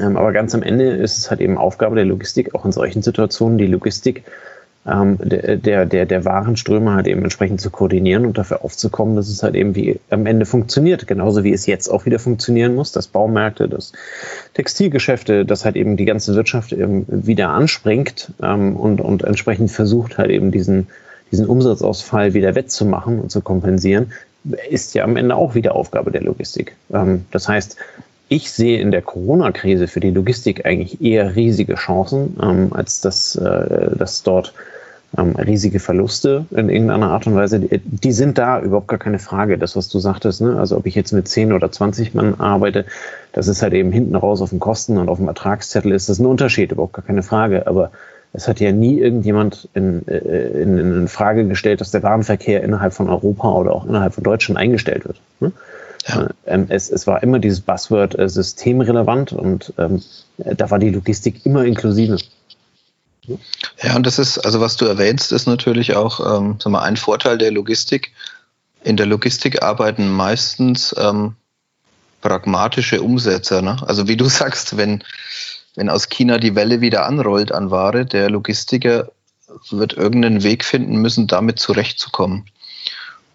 Ähm, 0.00 0.16
aber 0.16 0.32
ganz 0.32 0.54
am 0.54 0.62
Ende 0.62 0.90
ist 0.90 1.18
es 1.18 1.30
halt 1.30 1.40
eben 1.40 1.58
Aufgabe 1.58 1.96
der 1.96 2.04
Logistik, 2.04 2.54
auch 2.54 2.64
in 2.64 2.72
solchen 2.72 3.02
Situationen 3.02 3.58
die 3.58 3.66
Logistik 3.66 4.24
ähm, 4.86 5.18
der, 5.20 5.86
der, 5.86 6.06
der 6.06 6.24
Warenströme 6.24 6.92
halt 6.94 7.06
eben 7.08 7.22
entsprechend 7.22 7.60
zu 7.60 7.70
koordinieren 7.70 8.24
und 8.24 8.38
dafür 8.38 8.64
aufzukommen, 8.64 9.16
dass 9.16 9.28
es 9.28 9.42
halt 9.42 9.54
eben 9.54 9.74
wie 9.74 9.98
am 10.10 10.26
Ende 10.26 10.46
funktioniert. 10.46 11.06
Genauso 11.06 11.42
wie 11.44 11.52
es 11.52 11.66
jetzt 11.66 11.88
auch 11.88 12.06
wieder 12.06 12.18
funktionieren 12.18 12.74
muss, 12.74 12.92
dass 12.92 13.08
Baumärkte, 13.08 13.68
dass 13.68 13.92
Textilgeschäfte, 14.54 15.44
dass 15.44 15.64
halt 15.64 15.76
eben 15.76 15.96
die 15.96 16.04
ganze 16.04 16.34
Wirtschaft 16.34 16.72
eben 16.72 17.04
wieder 17.08 17.48
anspringt 17.48 18.32
ähm, 18.42 18.76
und, 18.76 19.00
und 19.00 19.24
entsprechend 19.24 19.70
versucht 19.70 20.18
halt 20.18 20.30
eben 20.30 20.52
diesen, 20.52 20.86
diesen 21.32 21.46
Umsatzausfall 21.46 22.34
wieder 22.34 22.54
wettzumachen 22.54 23.18
und 23.18 23.30
zu 23.30 23.40
kompensieren, 23.40 24.12
ist 24.70 24.94
ja 24.94 25.02
am 25.02 25.16
Ende 25.16 25.34
auch 25.34 25.54
wieder 25.56 25.74
Aufgabe 25.74 26.12
der 26.12 26.22
Logistik. 26.22 26.76
Ähm, 26.92 27.24
das 27.32 27.48
heißt, 27.48 27.76
ich 28.28 28.50
sehe 28.50 28.80
in 28.80 28.90
der 28.90 29.02
Corona-Krise 29.02 29.86
für 29.88 30.00
die 30.00 30.10
Logistik 30.10 30.66
eigentlich 30.66 31.00
eher 31.00 31.36
riesige 31.36 31.74
Chancen, 31.74 32.36
ähm, 32.42 32.68
als 32.72 33.00
dass, 33.00 33.36
äh, 33.36 33.96
dass 33.96 34.22
dort 34.22 34.52
ähm, 35.16 35.36
riesige 35.36 35.78
Verluste 35.78 36.46
in 36.50 36.68
irgendeiner 36.68 37.10
Art 37.10 37.26
und 37.26 37.34
Weise. 37.34 37.60
Die, 37.60 37.80
die, 37.84 38.12
sind 38.12 38.38
da, 38.38 38.60
überhaupt 38.60 38.88
gar 38.88 38.98
keine 38.98 39.18
Frage. 39.18 39.58
Das, 39.58 39.76
was 39.76 39.88
du 39.88 39.98
sagtest, 39.98 40.40
ne? 40.40 40.58
also 40.58 40.76
ob 40.76 40.86
ich 40.86 40.94
jetzt 40.94 41.12
mit 41.12 41.28
10 41.28 41.52
oder 41.52 41.70
20 41.70 42.14
Mann 42.14 42.34
arbeite, 42.40 42.84
das 43.32 43.48
ist 43.48 43.62
halt 43.62 43.72
eben 43.74 43.92
hinten 43.92 44.16
raus 44.16 44.42
auf 44.42 44.50
dem 44.50 44.60
Kosten- 44.60 44.98
und 44.98 45.08
auf 45.08 45.18
dem 45.18 45.28
Ertragszettel 45.28 45.92
ist 45.92 46.08
das 46.08 46.18
ein 46.18 46.26
Unterschied, 46.26 46.72
überhaupt 46.72 46.94
gar 46.94 47.04
keine 47.04 47.22
Frage. 47.22 47.66
Aber 47.66 47.90
es 48.32 48.48
hat 48.48 48.60
ja 48.60 48.72
nie 48.72 48.98
irgendjemand 48.98 49.68
in, 49.74 50.06
äh, 50.08 50.18
in, 50.62 50.78
in 50.78 51.08
Frage 51.08 51.46
gestellt, 51.46 51.80
dass 51.80 51.92
der 51.92 52.02
Warenverkehr 52.02 52.62
innerhalb 52.64 52.92
von 52.92 53.08
Europa 53.08 53.52
oder 53.52 53.72
auch 53.72 53.86
innerhalb 53.86 54.14
von 54.14 54.24
Deutschland 54.24 54.58
eingestellt 54.58 55.06
wird. 55.06 55.20
Ne? 55.38 55.52
Ja. 56.08 56.28
Ähm, 56.46 56.66
es, 56.68 56.90
es 56.90 57.06
war 57.06 57.22
immer 57.22 57.38
dieses 57.38 57.60
Buzzword 57.60 58.18
äh, 58.18 58.28
systemrelevant 58.28 59.32
und 59.32 59.72
ähm, 59.78 60.02
da 60.38 60.70
war 60.70 60.78
die 60.78 60.90
Logistik 60.90 61.44
immer 61.44 61.64
inklusive. 61.64 62.18
Ja, 63.82 63.96
und 63.96 64.06
das 64.06 64.18
ist, 64.18 64.38
also 64.38 64.60
was 64.60 64.76
du 64.76 64.84
erwähnst, 64.84 65.32
ist 65.32 65.46
natürlich 65.46 65.96
auch 65.96 66.20
ähm, 66.20 66.56
sag 66.60 66.70
mal, 66.70 66.82
ein 66.82 66.96
Vorteil 66.96 67.38
der 67.38 67.50
Logistik. 67.50 68.12
In 68.84 68.96
der 68.96 69.06
Logistik 69.06 69.62
arbeiten 69.62 70.08
meistens 70.08 70.94
ähm, 70.96 71.34
pragmatische 72.20 73.02
Umsetzer. 73.02 73.62
Ne? 73.62 73.76
Also 73.86 74.06
wie 74.06 74.16
du 74.16 74.24
sagst, 74.28 74.76
wenn, 74.76 75.02
wenn 75.74 75.90
aus 75.90 76.08
China 76.08 76.38
die 76.38 76.54
Welle 76.54 76.80
wieder 76.80 77.06
anrollt 77.06 77.50
an 77.50 77.70
Ware, 77.70 78.06
der 78.06 78.30
Logistiker 78.30 79.10
wird 79.70 79.94
irgendeinen 79.94 80.42
Weg 80.42 80.64
finden 80.64 80.96
müssen, 80.96 81.26
damit 81.26 81.58
zurechtzukommen. 81.58 82.46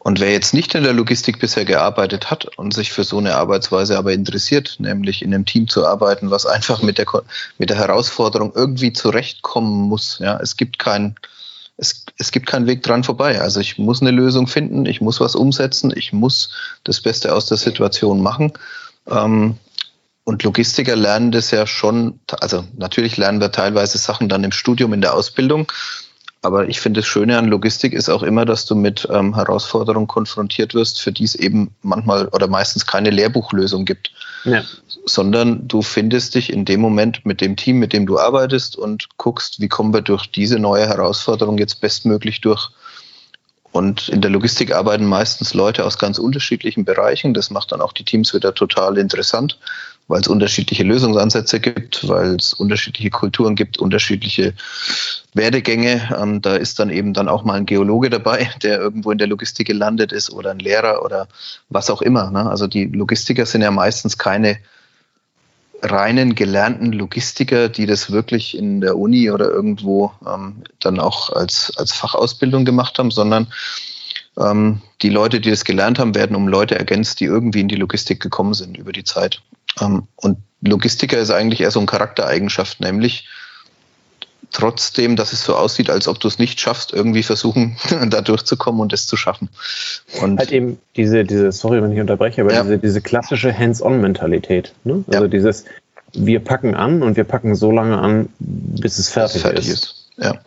Und 0.04 0.20
wer 0.20 0.32
jetzt 0.32 0.56
nicht 0.56 0.74
in 0.74 0.84
der 0.84 0.94
Logistik 0.94 1.38
bisher 1.38 1.64
gearbeitet 1.64 2.32
hat 2.32 2.58
und 2.58 2.74
sich 2.74 2.92
für 2.92 3.04
so 3.04 3.20
eine 3.20 3.36
Arbeitsweise 3.36 4.00
aber 4.00 4.14
interessiert, 4.14 4.78
nämlich 4.80 5.22
in 5.22 5.32
einem 5.32 5.46
Team 5.46 5.68
zu 5.68 5.86
arbeiten, 5.86 6.32
was 6.32 6.48
einfach 6.48 6.82
mit 6.82 6.98
der, 6.98 7.06
mit 7.60 7.70
der 7.70 7.78
Herausforderung 7.78 8.52
irgendwie 8.56 8.94
zurechtkommen 8.94 9.90
muss, 9.90 10.18
ja, 10.18 10.40
es 10.42 10.58
gibt 10.58 10.80
keinen, 10.80 11.18
es, 11.78 12.04
es 12.18 12.32
gibt 12.32 12.48
keinen 12.48 12.66
Weg 12.66 12.82
dran 12.82 13.04
vorbei. 13.04 13.40
Also 13.40 13.60
ich 13.60 13.78
muss 13.78 14.02
eine 14.02 14.10
Lösung 14.10 14.48
finden, 14.48 14.88
ich 14.88 15.02
muss 15.02 15.20
was 15.20 15.36
umsetzen, 15.36 15.94
ich 15.96 16.14
muss 16.14 16.50
das 16.84 17.00
Beste 17.00 17.36
aus 17.36 17.46
der 17.46 17.58
Situation 17.58 18.24
machen. 18.24 18.54
Ähm, 19.08 19.58
und 20.24 20.42
Logistiker 20.42 20.96
lernen 20.96 21.32
das 21.32 21.52
ja 21.52 21.68
schon, 21.68 22.20
also 22.40 22.64
natürlich 22.76 23.18
lernen 23.18 23.40
wir 23.40 23.52
teilweise 23.52 24.00
Sachen 24.00 24.30
dann 24.30 24.44
im 24.44 24.52
Studium, 24.52 24.94
in 24.94 25.02
der 25.02 25.14
Ausbildung, 25.14 25.72
aber 26.42 26.68
ich 26.68 26.80
finde, 26.80 27.02
das 27.02 27.08
Schöne 27.08 27.38
an 27.38 27.48
Logistik 27.48 27.94
ist 27.94 28.10
auch 28.10 28.24
immer, 28.24 28.46
dass 28.46 28.66
du 28.66 28.74
mit 28.76 29.08
ähm, 29.12 29.36
Herausforderungen 29.36 30.08
konfrontiert 30.08 30.74
wirst, 30.74 31.00
für 31.00 31.12
die 31.12 31.24
es 31.24 31.36
eben 31.36 31.76
manchmal 31.84 32.28
oder 32.30 32.48
meistens 32.48 32.88
keine 32.88 33.12
Lehrbuchlösung 33.12 33.86
gibt, 33.86 34.12
ja. 34.44 34.64
sondern 35.06 35.68
du 35.68 35.84
findest 35.84 36.34
dich 36.34 36.52
in 36.52 36.66
dem 36.66 36.82
Moment 36.82 37.26
mit 37.28 37.42
dem 37.42 37.56
Team, 37.56 37.78
mit 37.78 37.94
dem 37.94 38.08
du 38.08 38.18
arbeitest 38.18 38.76
und 38.76 39.08
guckst, 39.18 39.60
wie 39.60 39.68
kommen 39.68 39.94
wir 39.94 40.02
durch 40.02 40.32
diese 40.32 40.58
neue 40.58 40.88
Herausforderung 40.88 41.60
jetzt 41.60 41.80
bestmöglich 41.80 42.42
durch. 42.42 42.72
Und 43.72 44.10
in 44.10 44.20
der 44.20 44.32
Logistik 44.32 44.74
arbeiten 44.74 45.06
meistens 45.06 45.54
Leute 45.54 45.86
aus 45.86 45.98
ganz 45.98 46.18
unterschiedlichen 46.18 46.84
Bereichen. 46.84 47.34
Das 47.34 47.52
macht 47.52 47.72
dann 47.72 47.82
auch 47.82 47.94
die 47.94 48.04
Teams 48.04 48.34
wieder 48.34 48.54
total 48.54 48.98
interessant 48.98 49.58
weil 50.12 50.22
es 50.22 50.28
unterschiedliche 50.28 50.84
Lösungsansätze 50.84 51.60
gibt, 51.60 52.08
weil 52.08 52.36
es 52.36 52.54
unterschiedliche 52.54 53.10
Kulturen 53.10 53.56
gibt, 53.56 53.80
unterschiedliche 53.80 54.54
Werdegänge. 55.34 56.16
Ähm, 56.22 56.42
da 56.42 56.56
ist 56.56 56.80
dann 56.80 56.90
eben 56.90 57.14
dann 57.14 57.30
auch 57.30 57.44
mal 57.44 57.54
ein 57.54 57.66
Geologe 57.66 58.10
dabei, 58.10 58.50
der 58.64 58.80
irgendwo 58.80 59.12
in 59.12 59.18
der 59.18 59.28
Logistik 59.28 59.68
gelandet 59.68 60.12
ist 60.12 60.32
oder 60.32 60.52
ein 60.52 60.60
Lehrer 60.60 61.04
oder 61.04 61.28
was 61.70 61.90
auch 61.90 62.02
immer. 62.02 62.30
Ne? 62.30 62.50
Also 62.50 62.68
die 62.68 62.86
Logistiker 62.86 63.46
sind 63.46 63.62
ja 63.62 63.72
meistens 63.72 64.18
keine 64.18 64.58
reinen 65.82 66.36
gelernten 66.36 66.92
Logistiker, 66.92 67.70
die 67.70 67.88
das 67.88 68.12
wirklich 68.12 68.56
in 68.56 68.82
der 68.82 68.98
Uni 68.98 69.32
oder 69.32 69.50
irgendwo 69.50 70.12
ähm, 70.28 70.64
dann 70.80 71.00
auch 71.00 71.32
als, 71.32 71.74
als 71.78 71.94
Fachausbildung 71.94 72.66
gemacht 72.66 73.00
haben, 73.00 73.10
sondern 73.10 73.48
ähm, 74.40 74.82
die 75.02 75.10
Leute, 75.10 75.40
die 75.40 75.50
das 75.50 75.66
gelernt 75.66 76.00
haben, 76.00 76.16
werden 76.16 76.36
um 76.36 76.48
Leute 76.48 76.78
ergänzt, 76.78 77.20
die 77.20 77.26
irgendwie 77.26 77.62
in 77.62 77.68
die 77.68 77.76
Logistik 77.76 78.22
gekommen 78.22 78.54
sind 78.54 78.78
über 78.78 78.92
die 78.92 79.04
Zeit. 79.04 79.42
Ähm, 79.80 80.08
und 80.16 80.38
Logistiker 80.62 81.18
ist 81.18 81.32
eigentlich 81.32 81.62
eher 81.62 81.72
so 81.72 81.80
eine 81.80 81.88
Charaktereigenschaft, 81.88 82.80
nämlich 82.80 83.28
trotzdem, 84.52 85.16
dass 85.16 85.34
es 85.34 85.44
so 85.44 85.56
aussieht, 85.56 85.90
als 85.90 86.08
ob 86.08 86.20
du 86.20 86.28
es 86.28 86.38
nicht 86.38 86.60
schaffst, 86.60 86.94
irgendwie 86.94 87.24
versuchen, 87.24 87.78
da 88.10 88.22
durchzukommen 88.22 88.82
und 88.82 88.94
es 88.94 89.08
zu 89.08 89.18
schaffen. 89.18 89.50
Und 90.22 90.40
halt 90.40 90.52
eben 90.52 90.78
diese, 90.96 91.24
diese, 91.24 91.52
sorry, 91.52 91.82
wenn 91.82 91.92
ich 91.92 92.00
unterbreche, 92.00 92.42
aber 92.42 92.54
ja. 92.54 92.64
diese, 92.64 92.78
diese 92.78 93.02
klassische 93.02 93.58
Hands-on-Mentalität. 93.58 94.74
Ne? 94.84 95.04
Also 95.08 95.24
ja. 95.24 95.28
dieses, 95.28 95.66
wir 96.14 96.40
packen 96.42 96.76
an 96.76 97.02
und 97.02 97.18
wir 97.18 97.24
packen 97.24 97.56
so 97.56 97.72
lange 97.72 97.98
an, 97.98 98.30
bis 98.40 98.98
es 98.98 99.10
fertig, 99.10 99.42
fertig 99.42 99.68
ist. 99.68 99.84
ist. 99.84 100.10
Ja. 100.18 100.40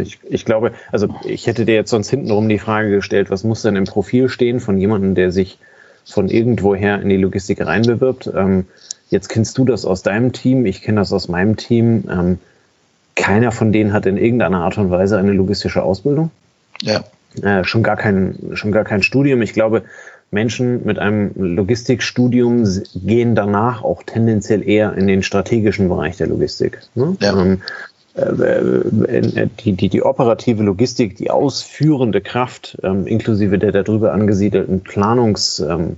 Ich, 0.00 0.18
ich 0.28 0.44
glaube, 0.44 0.72
also 0.90 1.08
ich 1.24 1.46
hätte 1.46 1.64
dir 1.64 1.74
jetzt 1.74 1.90
sonst 1.90 2.10
hintenrum 2.10 2.48
die 2.48 2.58
Frage 2.58 2.90
gestellt, 2.90 3.30
was 3.30 3.44
muss 3.44 3.62
denn 3.62 3.76
im 3.76 3.84
Profil 3.84 4.28
stehen 4.28 4.60
von 4.60 4.78
jemandem, 4.78 5.14
der 5.14 5.32
sich 5.32 5.58
von 6.04 6.28
irgendwoher 6.28 7.00
in 7.00 7.08
die 7.08 7.16
Logistik 7.16 7.64
reinbewirbt. 7.64 8.30
Ähm, 8.34 8.66
jetzt 9.10 9.28
kennst 9.28 9.56
du 9.58 9.64
das 9.64 9.84
aus 9.84 10.02
deinem 10.02 10.32
Team, 10.32 10.66
ich 10.66 10.82
kenne 10.82 11.00
das 11.00 11.12
aus 11.12 11.28
meinem 11.28 11.56
Team. 11.56 12.04
Ähm, 12.10 12.38
keiner 13.14 13.52
von 13.52 13.72
denen 13.72 13.92
hat 13.92 14.06
in 14.06 14.16
irgendeiner 14.16 14.60
Art 14.60 14.78
und 14.78 14.90
Weise 14.90 15.18
eine 15.18 15.32
logistische 15.32 15.82
Ausbildung. 15.82 16.30
Ja. 16.80 17.04
Äh, 17.42 17.64
schon, 17.64 17.82
gar 17.82 17.96
kein, 17.96 18.36
schon 18.54 18.72
gar 18.72 18.84
kein 18.84 19.02
Studium. 19.02 19.42
Ich 19.42 19.52
glaube, 19.52 19.82
Menschen 20.30 20.84
mit 20.84 20.98
einem 20.98 21.30
Logistikstudium 21.36 22.66
gehen 22.94 23.34
danach 23.34 23.84
auch 23.84 24.02
tendenziell 24.02 24.66
eher 24.66 24.94
in 24.94 25.06
den 25.06 25.22
strategischen 25.22 25.88
Bereich 25.88 26.16
der 26.16 26.26
Logistik. 26.26 26.80
Ne? 26.94 27.16
Ja. 27.20 27.38
Ähm, 27.38 27.52
äh, 27.52 27.54
äh, 27.54 27.58
die, 28.14 29.72
die, 29.72 29.88
die 29.88 30.02
operative 30.02 30.62
Logistik, 30.62 31.16
die 31.16 31.30
ausführende 31.30 32.20
Kraft, 32.20 32.78
ähm, 32.82 33.06
inklusive 33.06 33.58
der 33.58 33.72
darüber 33.72 34.12
angesiedelten 34.12 34.82
Planungsebene, 34.82 35.96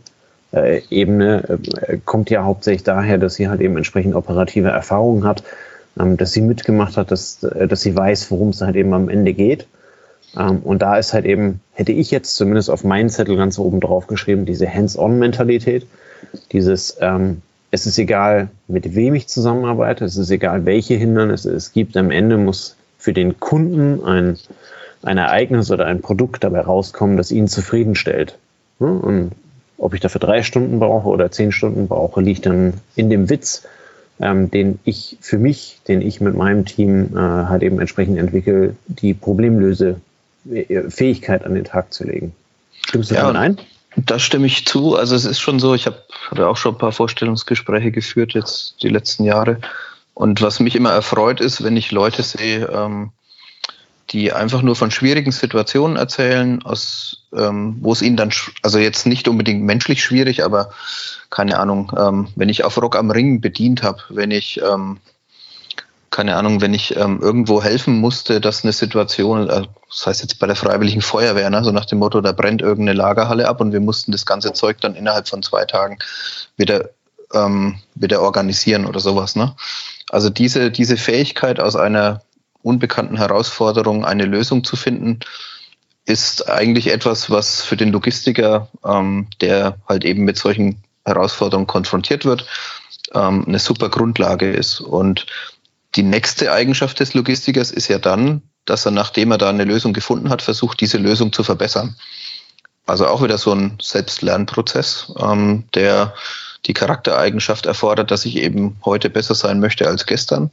ähm, 0.52 1.58
äh, 1.82 1.98
kommt 2.04 2.30
ja 2.30 2.44
hauptsächlich 2.44 2.84
daher, 2.84 3.18
dass 3.18 3.34
sie 3.34 3.48
halt 3.48 3.60
eben 3.60 3.76
entsprechend 3.76 4.14
operative 4.14 4.68
Erfahrungen 4.68 5.24
hat, 5.24 5.42
ähm, 5.98 6.16
dass 6.16 6.32
sie 6.32 6.40
mitgemacht 6.40 6.96
hat, 6.96 7.10
dass, 7.10 7.42
äh, 7.42 7.66
dass 7.66 7.80
sie 7.80 7.96
weiß, 7.96 8.30
worum 8.30 8.50
es 8.50 8.60
halt 8.60 8.76
eben 8.76 8.94
am 8.94 9.08
Ende 9.08 9.32
geht. 9.32 9.66
Ähm, 10.38 10.60
und 10.62 10.82
da 10.82 10.96
ist 10.98 11.14
halt 11.14 11.24
eben, 11.24 11.60
hätte 11.72 11.92
ich 11.92 12.12
jetzt 12.12 12.36
zumindest 12.36 12.70
auf 12.70 12.84
meinen 12.84 13.08
Zettel 13.08 13.36
ganz 13.36 13.58
oben 13.58 13.80
drauf 13.80 14.06
geschrieben, 14.06 14.46
diese 14.46 14.72
Hands-on-Mentalität, 14.72 15.86
dieses 16.52 16.96
ähm, 17.00 17.42
es 17.74 17.86
ist 17.86 17.98
egal, 17.98 18.48
mit 18.68 18.94
wem 18.94 19.16
ich 19.16 19.26
zusammenarbeite, 19.26 20.04
es 20.04 20.16
ist 20.16 20.30
egal, 20.30 20.64
welche 20.64 20.94
Hindernisse 20.94 21.50
es 21.50 21.72
gibt. 21.72 21.96
Am 21.96 22.12
Ende 22.12 22.36
muss 22.36 22.76
für 22.98 23.12
den 23.12 23.40
Kunden 23.40 24.04
ein, 24.04 24.38
ein 25.02 25.18
Ereignis 25.18 25.72
oder 25.72 25.86
ein 25.86 26.00
Produkt 26.00 26.44
dabei 26.44 26.60
rauskommen, 26.60 27.16
das 27.16 27.32
ihn 27.32 27.48
zufriedenstellt. 27.48 28.38
Und 28.78 29.32
ob 29.76 29.92
ich 29.92 30.00
dafür 30.00 30.20
drei 30.20 30.44
Stunden 30.44 30.78
brauche 30.78 31.08
oder 31.08 31.32
zehn 31.32 31.50
Stunden 31.50 31.88
brauche, 31.88 32.20
liegt 32.20 32.46
dann 32.46 32.74
in 32.94 33.10
dem 33.10 33.28
Witz, 33.28 33.64
ähm, 34.20 34.52
den 34.52 34.78
ich 34.84 35.18
für 35.20 35.38
mich, 35.38 35.80
den 35.88 36.00
ich 36.00 36.20
mit 36.20 36.36
meinem 36.36 36.66
Team 36.66 37.16
äh, 37.16 37.18
halt 37.18 37.64
eben 37.64 37.80
entsprechend 37.80 38.18
entwickle, 38.18 38.76
die 38.86 39.14
Problemlösefähigkeit 39.14 41.42
äh, 41.42 41.44
an 41.44 41.56
den 41.56 41.64
Tag 41.64 41.92
zu 41.92 42.04
legen. 42.04 42.34
Stimmst 42.86 43.10
du 43.10 43.16
ja, 43.16 43.22
damit 43.22 43.36
ein? 43.36 43.58
Da 43.96 44.18
stimme 44.18 44.46
ich 44.46 44.66
zu. 44.66 44.96
Also 44.96 45.14
es 45.14 45.24
ist 45.24 45.40
schon 45.40 45.60
so, 45.60 45.74
ich 45.74 45.86
habe 45.86 46.48
auch 46.48 46.56
schon 46.56 46.74
ein 46.74 46.78
paar 46.78 46.92
Vorstellungsgespräche 46.92 47.92
geführt 47.92 48.32
jetzt 48.32 48.82
die 48.82 48.88
letzten 48.88 49.24
Jahre. 49.24 49.60
Und 50.14 50.42
was 50.42 50.60
mich 50.60 50.76
immer 50.76 50.92
erfreut 50.92 51.40
ist, 51.40 51.62
wenn 51.64 51.76
ich 51.76 51.90
Leute 51.90 52.22
sehe, 52.22 52.66
ähm, 52.66 53.12
die 54.10 54.32
einfach 54.32 54.62
nur 54.62 54.76
von 54.76 54.90
schwierigen 54.90 55.32
Situationen 55.32 55.96
erzählen, 55.96 56.62
aus, 56.62 57.26
ähm, 57.34 57.76
wo 57.80 57.92
es 57.92 58.02
ihnen 58.02 58.16
dann, 58.16 58.30
also 58.62 58.78
jetzt 58.78 59.06
nicht 59.06 59.28
unbedingt 59.28 59.62
menschlich 59.62 60.04
schwierig, 60.04 60.44
aber 60.44 60.70
keine 61.30 61.58
Ahnung, 61.58 61.92
ähm, 61.98 62.28
wenn 62.36 62.48
ich 62.48 62.64
auf 62.64 62.80
Rock 62.80 62.96
am 62.96 63.10
Ring 63.10 63.40
bedient 63.40 63.82
habe, 63.82 64.02
wenn 64.10 64.30
ich, 64.30 64.60
ähm, 64.62 64.98
keine 66.14 66.36
Ahnung, 66.36 66.60
wenn 66.60 66.74
ich 66.74 66.96
ähm, 66.96 67.18
irgendwo 67.20 67.60
helfen 67.60 67.98
musste, 67.98 68.40
dass 68.40 68.62
eine 68.62 68.72
Situation, 68.72 69.50
äh, 69.50 69.62
das 69.88 70.06
heißt 70.06 70.22
jetzt 70.22 70.38
bei 70.38 70.46
der 70.46 70.54
Freiwilligen 70.54 71.00
Feuerwehr, 71.00 71.50
ne, 71.50 71.64
so 71.64 71.72
nach 71.72 71.86
dem 71.86 71.98
Motto, 71.98 72.20
da 72.20 72.30
brennt 72.30 72.62
irgendeine 72.62 72.96
Lagerhalle 72.96 73.48
ab 73.48 73.60
und 73.60 73.72
wir 73.72 73.80
mussten 73.80 74.12
das 74.12 74.24
ganze 74.24 74.52
Zeug 74.52 74.80
dann 74.80 74.94
innerhalb 74.94 75.28
von 75.28 75.42
zwei 75.42 75.64
Tagen 75.64 75.98
wieder, 76.56 76.90
ähm, 77.32 77.80
wieder 77.96 78.22
organisieren 78.22 78.86
oder 78.86 79.00
sowas. 79.00 79.34
Ne? 79.34 79.56
Also 80.08 80.30
diese, 80.30 80.70
diese 80.70 80.96
Fähigkeit 80.96 81.58
aus 81.58 81.74
einer 81.74 82.22
unbekannten 82.62 83.16
Herausforderung 83.16 84.04
eine 84.04 84.24
Lösung 84.24 84.62
zu 84.62 84.76
finden, 84.76 85.18
ist 86.06 86.48
eigentlich 86.48 86.92
etwas, 86.92 87.28
was 87.28 87.62
für 87.62 87.76
den 87.76 87.90
Logistiker, 87.90 88.68
ähm, 88.84 89.26
der 89.40 89.78
halt 89.88 90.04
eben 90.04 90.22
mit 90.22 90.38
solchen 90.38 90.80
Herausforderungen 91.04 91.66
konfrontiert 91.66 92.24
wird, 92.24 92.46
ähm, 93.14 93.44
eine 93.48 93.58
super 93.58 93.88
Grundlage 93.88 94.52
ist. 94.52 94.80
Und 94.80 95.26
die 95.96 96.02
nächste 96.02 96.52
Eigenschaft 96.52 97.00
des 97.00 97.14
Logistikers 97.14 97.70
ist 97.70 97.88
ja 97.88 97.98
dann, 97.98 98.42
dass 98.64 98.86
er, 98.86 98.92
nachdem 98.92 99.30
er 99.30 99.38
da 99.38 99.48
eine 99.48 99.64
Lösung 99.64 99.92
gefunden 99.92 100.30
hat, 100.30 100.42
versucht, 100.42 100.80
diese 100.80 100.98
Lösung 100.98 101.32
zu 101.32 101.44
verbessern. 101.44 101.96
Also 102.86 103.06
auch 103.06 103.22
wieder 103.22 103.38
so 103.38 103.52
ein 103.52 103.78
Selbstlernprozess, 103.80 105.12
ähm, 105.18 105.64
der 105.74 106.14
die 106.66 106.74
Charaktereigenschaft 106.74 107.66
erfordert, 107.66 108.10
dass 108.10 108.24
ich 108.24 108.36
eben 108.36 108.76
heute 108.84 109.10
besser 109.10 109.34
sein 109.34 109.60
möchte 109.60 109.86
als 109.86 110.06
gestern. 110.06 110.50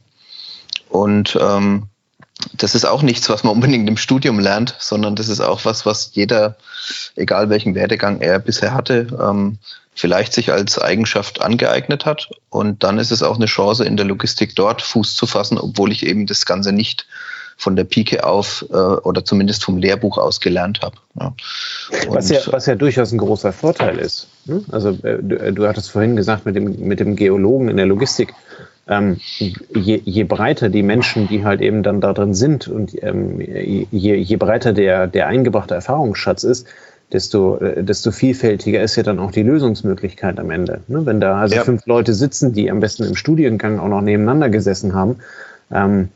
Und 0.88 1.38
ähm, 1.40 1.88
das 2.54 2.74
ist 2.74 2.84
auch 2.84 3.02
nichts, 3.02 3.28
was 3.28 3.44
man 3.44 3.54
unbedingt 3.54 3.88
im 3.88 3.96
Studium 3.96 4.38
lernt, 4.38 4.76
sondern 4.78 5.16
das 5.16 5.28
ist 5.28 5.40
auch 5.40 5.64
was, 5.64 5.86
was 5.86 6.10
jeder, 6.14 6.56
egal 7.16 7.50
welchen 7.50 7.74
Werdegang 7.74 8.20
er 8.20 8.38
bisher 8.38 8.74
hatte, 8.74 9.06
ähm, 9.20 9.58
vielleicht 9.94 10.32
sich 10.32 10.52
als 10.52 10.78
Eigenschaft 10.78 11.42
angeeignet 11.42 12.06
hat. 12.06 12.30
Und 12.50 12.82
dann 12.82 12.98
ist 12.98 13.10
es 13.10 13.22
auch 13.22 13.36
eine 13.36 13.46
Chance, 13.46 13.84
in 13.84 13.96
der 13.96 14.06
Logistik 14.06 14.54
dort 14.56 14.82
Fuß 14.82 15.16
zu 15.16 15.26
fassen, 15.26 15.58
obwohl 15.58 15.92
ich 15.92 16.06
eben 16.06 16.26
das 16.26 16.46
Ganze 16.46 16.72
nicht 16.72 17.06
von 17.56 17.76
der 17.76 17.84
Pike 17.84 18.24
auf 18.24 18.64
äh, 18.70 18.74
oder 18.74 19.24
zumindest 19.24 19.64
vom 19.64 19.78
Lehrbuch 19.78 20.18
aus 20.18 20.40
gelernt 20.40 20.80
habe. 20.82 20.96
Ja. 21.20 21.34
Was, 22.08 22.30
ja, 22.30 22.40
was 22.46 22.66
ja 22.66 22.74
durchaus 22.74 23.12
ein 23.12 23.18
großer 23.18 23.52
Vorteil 23.52 23.98
ist. 23.98 24.28
Ne? 24.46 24.64
Also 24.72 24.90
äh, 25.02 25.18
du, 25.22 25.36
äh, 25.36 25.52
du 25.52 25.68
hattest 25.68 25.90
vorhin 25.90 26.16
gesagt, 26.16 26.46
mit 26.46 26.56
dem, 26.56 26.80
mit 26.80 26.98
dem 26.98 27.14
Geologen 27.14 27.68
in 27.68 27.76
der 27.76 27.86
Logistik, 27.86 28.34
ähm, 28.88 29.20
je, 29.38 30.00
je, 30.04 30.24
breiter 30.24 30.68
die 30.68 30.82
Menschen, 30.82 31.28
die 31.28 31.44
halt 31.44 31.60
eben 31.60 31.84
dann 31.84 32.00
da 32.00 32.12
drin 32.12 32.34
sind 32.34 32.66
und 32.66 33.00
ähm, 33.02 33.40
je, 33.40 33.86
je, 33.90 34.36
breiter 34.36 34.72
der, 34.72 35.06
der 35.06 35.28
eingebrachte 35.28 35.74
Erfahrungsschatz 35.74 36.42
ist, 36.42 36.66
desto, 37.12 37.58
äh, 37.58 37.82
desto 37.82 38.10
vielfältiger 38.10 38.82
ist 38.82 38.96
ja 38.96 39.02
dann 39.02 39.18
auch 39.18 39.30
die 39.30 39.42
Lösungsmöglichkeit 39.42 40.38
am 40.38 40.50
Ende. 40.50 40.80
Ne? 40.88 41.04
Wenn 41.06 41.20
da 41.20 41.36
also 41.36 41.56
ja. 41.56 41.64
fünf 41.64 41.86
Leute 41.86 42.14
sitzen, 42.14 42.52
die 42.52 42.70
am 42.70 42.80
besten 42.80 43.04
im 43.04 43.14
Studiengang 43.14 43.78
auch 43.78 43.88
noch 43.88 44.00
nebeneinander 44.00 44.48
gesessen 44.48 44.94
haben, 44.94 45.16
ähm, 45.70 46.08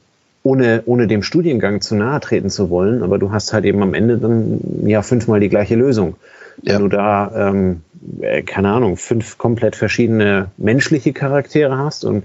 ohne, 0.42 0.82
ohne 0.86 1.08
dem 1.08 1.22
Studiengang 1.22 1.80
zu 1.80 1.96
nahe 1.96 2.20
treten 2.20 2.50
zu 2.50 2.70
wollen, 2.70 3.02
aber 3.02 3.18
du 3.18 3.32
hast 3.32 3.52
halt 3.52 3.64
eben 3.64 3.82
am 3.82 3.94
Ende 3.94 4.18
dann 4.18 4.60
ja 4.84 5.02
fünfmal 5.02 5.40
die 5.40 5.48
gleiche 5.48 5.74
Lösung. 5.74 6.14
Wenn 6.62 6.72
ja. 6.72 6.78
du 6.78 6.88
da, 6.88 7.50
ähm, 7.50 7.82
äh, 8.20 8.42
keine 8.42 8.70
Ahnung, 8.70 8.96
fünf 8.96 9.38
komplett 9.38 9.76
verschiedene 9.76 10.48
menschliche 10.56 11.12
Charaktere 11.12 11.76
hast 11.76 12.04
und 12.04 12.24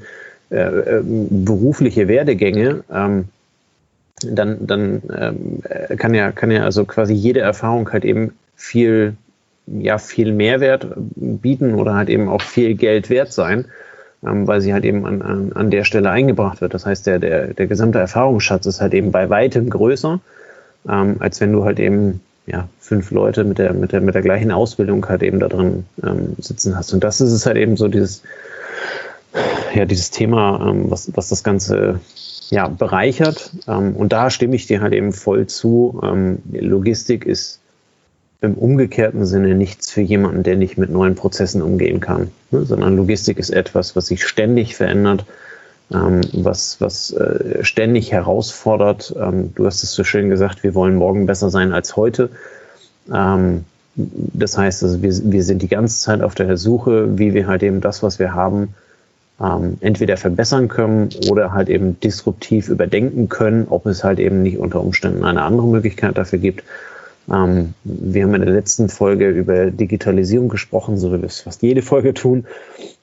äh, 0.52 0.58
äh, 0.58 1.02
berufliche 1.04 2.08
Werdegänge, 2.08 2.84
ähm, 2.94 3.26
dann, 4.24 4.68
dann 4.68 5.02
ähm, 5.18 5.98
kann 5.98 6.14
ja, 6.14 6.32
kann 6.32 6.52
ja 6.52 6.64
also 6.64 6.86
quasi 6.86 7.14
jede 7.14 7.40
Erfahrung 7.40 7.92
halt 7.92 8.06
eben 8.06 8.34
viel, 8.62 9.16
ja, 9.68 9.98
viel 9.98 10.32
Mehrwert 10.34 10.88
bieten 10.96 11.76
oder 11.76 11.96
halt 11.96 12.10
eben 12.10 12.30
auch 12.30 12.42
viel 12.42 12.76
Geld 12.76 13.10
wert 13.10 13.34
sein 13.34 13.66
ähm, 14.26 14.48
weil 14.48 14.62
sie 14.62 14.74
halt 14.74 14.86
eben 14.86 15.06
an, 15.06 15.22
an, 15.22 15.52
an 15.54 15.72
der 15.72 15.84
Stelle 15.84 16.10
eingebracht 16.10 16.62
wird. 16.62 16.74
Das 16.74 16.86
heißt, 16.86 17.08
der, 17.08 17.20
der, 17.20 17.54
der 17.54 17.68
gesamte 17.68 18.00
Erfahrungsschatz 18.00 18.66
ist 18.66 18.82
halt 18.82 18.94
eben 18.94 19.12
bei 19.12 19.30
weitem 19.30 19.70
größer, 19.70 20.20
ähm, 20.88 21.16
als 21.20 21.42
wenn 21.42 21.52
du 21.52 21.64
halt 21.66 21.80
eben 21.80 22.22
ja, 22.46 22.68
fünf 22.80 23.12
Leute 23.12 23.44
mit 23.44 23.58
der, 23.58 23.74
mit 23.74 23.92
der, 23.92 24.02
mit 24.02 24.16
der 24.16 24.22
gleichen 24.22 24.52
Ausbildung 24.52 25.08
halt 25.08 25.24
eben 25.24 25.40
da 25.40 25.48
drin 25.48 25.86
ähm, 26.04 26.36
sitzen 26.40 26.76
hast. 26.76 26.94
Und 26.94 27.04
das 27.04 27.22
ist 27.22 27.32
es 27.32 27.46
halt 27.46 27.58
eben 27.58 27.78
so 27.78 27.88
dieses, 27.88 28.24
ja, 29.74 29.86
dieses 29.86 30.12
Thema, 30.12 30.68
ähm, 30.70 30.92
was, 30.92 31.12
was 31.16 31.30
das 31.30 31.44
Ganze 31.44 32.00
ja, 32.50 32.68
bereichert. 32.68 33.52
Ähm, 33.68 33.96
und 33.96 34.12
da 34.12 34.30
stimme 34.30 34.56
ich 34.56 34.68
dir 34.68 34.82
halt 34.82 34.94
eben 34.94 35.14
voll 35.14 35.48
zu. 35.48 36.02
Ähm, 36.04 36.40
Logistik 36.52 37.26
ist 37.26 37.61
im 38.42 38.56
umgekehrten 38.56 39.26
Sinne 39.26 39.54
nichts 39.54 39.92
für 39.92 40.02
jemanden, 40.02 40.42
der 40.42 40.58
nicht 40.58 40.78
mit 40.78 40.90
neuen 40.90 41.16
Prozessen 41.16 41.62
umgehen 41.62 42.00
kann, 42.00 42.32
ne? 42.50 42.66
sondern 42.66 42.98
Logistik 42.98 43.38
ist 43.38 43.52
etwas, 43.52 43.96
was 43.96 44.08
sich 44.08 44.26
ständig 44.26 44.76
verändert, 44.76 45.26
ähm, 45.94 46.22
was, 46.34 46.82
was 46.82 47.12
äh, 47.14 47.64
ständig 47.64 48.12
herausfordert. 48.12 49.16
Ähm, 49.20 49.54
du 49.54 49.68
hast 49.68 49.84
es 49.84 49.94
so 49.94 50.04
schön 50.04 50.30
gesagt, 50.30 50.64
wir 50.64 50.74
wollen 50.74 50.96
morgen 50.96 51.28
besser 51.28 51.52
sein 51.52 51.72
als 51.72 51.96
heute. 51.96 52.30
Ähm, 53.14 53.66
das 53.96 54.58
heißt, 54.58 54.84
also 54.84 55.04
wir, 55.04 55.12
wir 55.32 55.44
sind 55.44 55.62
die 55.62 55.68
ganze 55.68 56.00
Zeit 56.00 56.22
auf 56.24 56.34
der 56.34 56.58
Suche, 56.58 57.20
wie 57.20 57.36
wir 57.36 57.46
halt 57.46 57.62
eben 57.62 57.80
das, 57.80 58.02
was 58.02 58.18
wir 58.18 58.34
haben, 58.34 58.74
ähm, 59.40 59.78
entweder 59.82 60.18
verbessern 60.18 60.68
können 60.68 61.10
oder 61.30 61.52
halt 61.54 61.70
eben 61.70 62.00
disruptiv 62.00 62.70
überdenken 62.70 63.30
können, 63.30 63.68
ob 63.70 63.86
es 63.86 64.04
halt 64.04 64.18
eben 64.18 64.42
nicht 64.42 64.58
unter 64.58 64.82
Umständen 64.82 65.26
eine 65.26 65.44
andere 65.44 65.68
Möglichkeit 65.68 66.18
dafür 66.18 66.40
gibt. 66.40 66.64
Ähm, 67.30 67.74
wir 67.84 68.24
haben 68.24 68.34
in 68.34 68.42
der 68.42 68.54
letzten 68.54 68.90
Folge 68.90 69.30
über 69.30 69.72
Digitalisierung 69.72 70.50
gesprochen, 70.50 70.98
so 70.98 71.14
wie 71.14 71.20
wir 71.20 71.28
es 71.28 71.42
fast 71.42 71.62
jede 71.62 71.82
Folge 71.82 72.14
tun. 72.14 72.46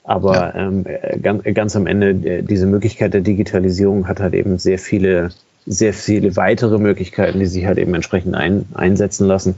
Aber 0.03 0.33
ja. 0.33 0.55
ähm, 0.55 0.85
ganz, 1.21 1.43
ganz 1.53 1.75
am 1.75 1.87
Ende, 1.87 2.09
äh, 2.09 2.43
diese 2.43 2.65
Möglichkeit 2.65 3.13
der 3.13 3.21
Digitalisierung 3.21 4.07
hat 4.07 4.19
halt 4.19 4.33
eben 4.33 4.57
sehr 4.57 4.79
viele, 4.79 5.29
sehr 5.65 5.93
viele 5.93 6.35
weitere 6.35 6.77
Möglichkeiten, 6.77 7.39
die 7.39 7.45
sich 7.45 7.65
halt 7.65 7.77
eben 7.77 7.93
entsprechend 7.93 8.35
ein, 8.35 8.65
einsetzen 8.73 9.27
lassen 9.27 9.55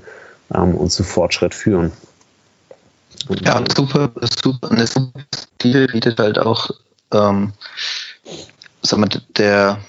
ähm, 0.54 0.76
und 0.76 0.92
zu 0.92 1.04
Fortschritt 1.04 1.54
führen. 1.54 1.92
Und 3.28 3.42
ja, 3.46 3.64
super, 3.76 4.12
super, 4.44 4.72
eine 4.72 4.88
super 4.88 5.22
Stil 5.36 5.88
bietet 5.88 6.20
halt 6.20 6.40
auch, 6.40 6.72
ähm, 7.14 7.54
sagen 8.82 9.04
wir, 9.04 9.22
der, 9.38 9.80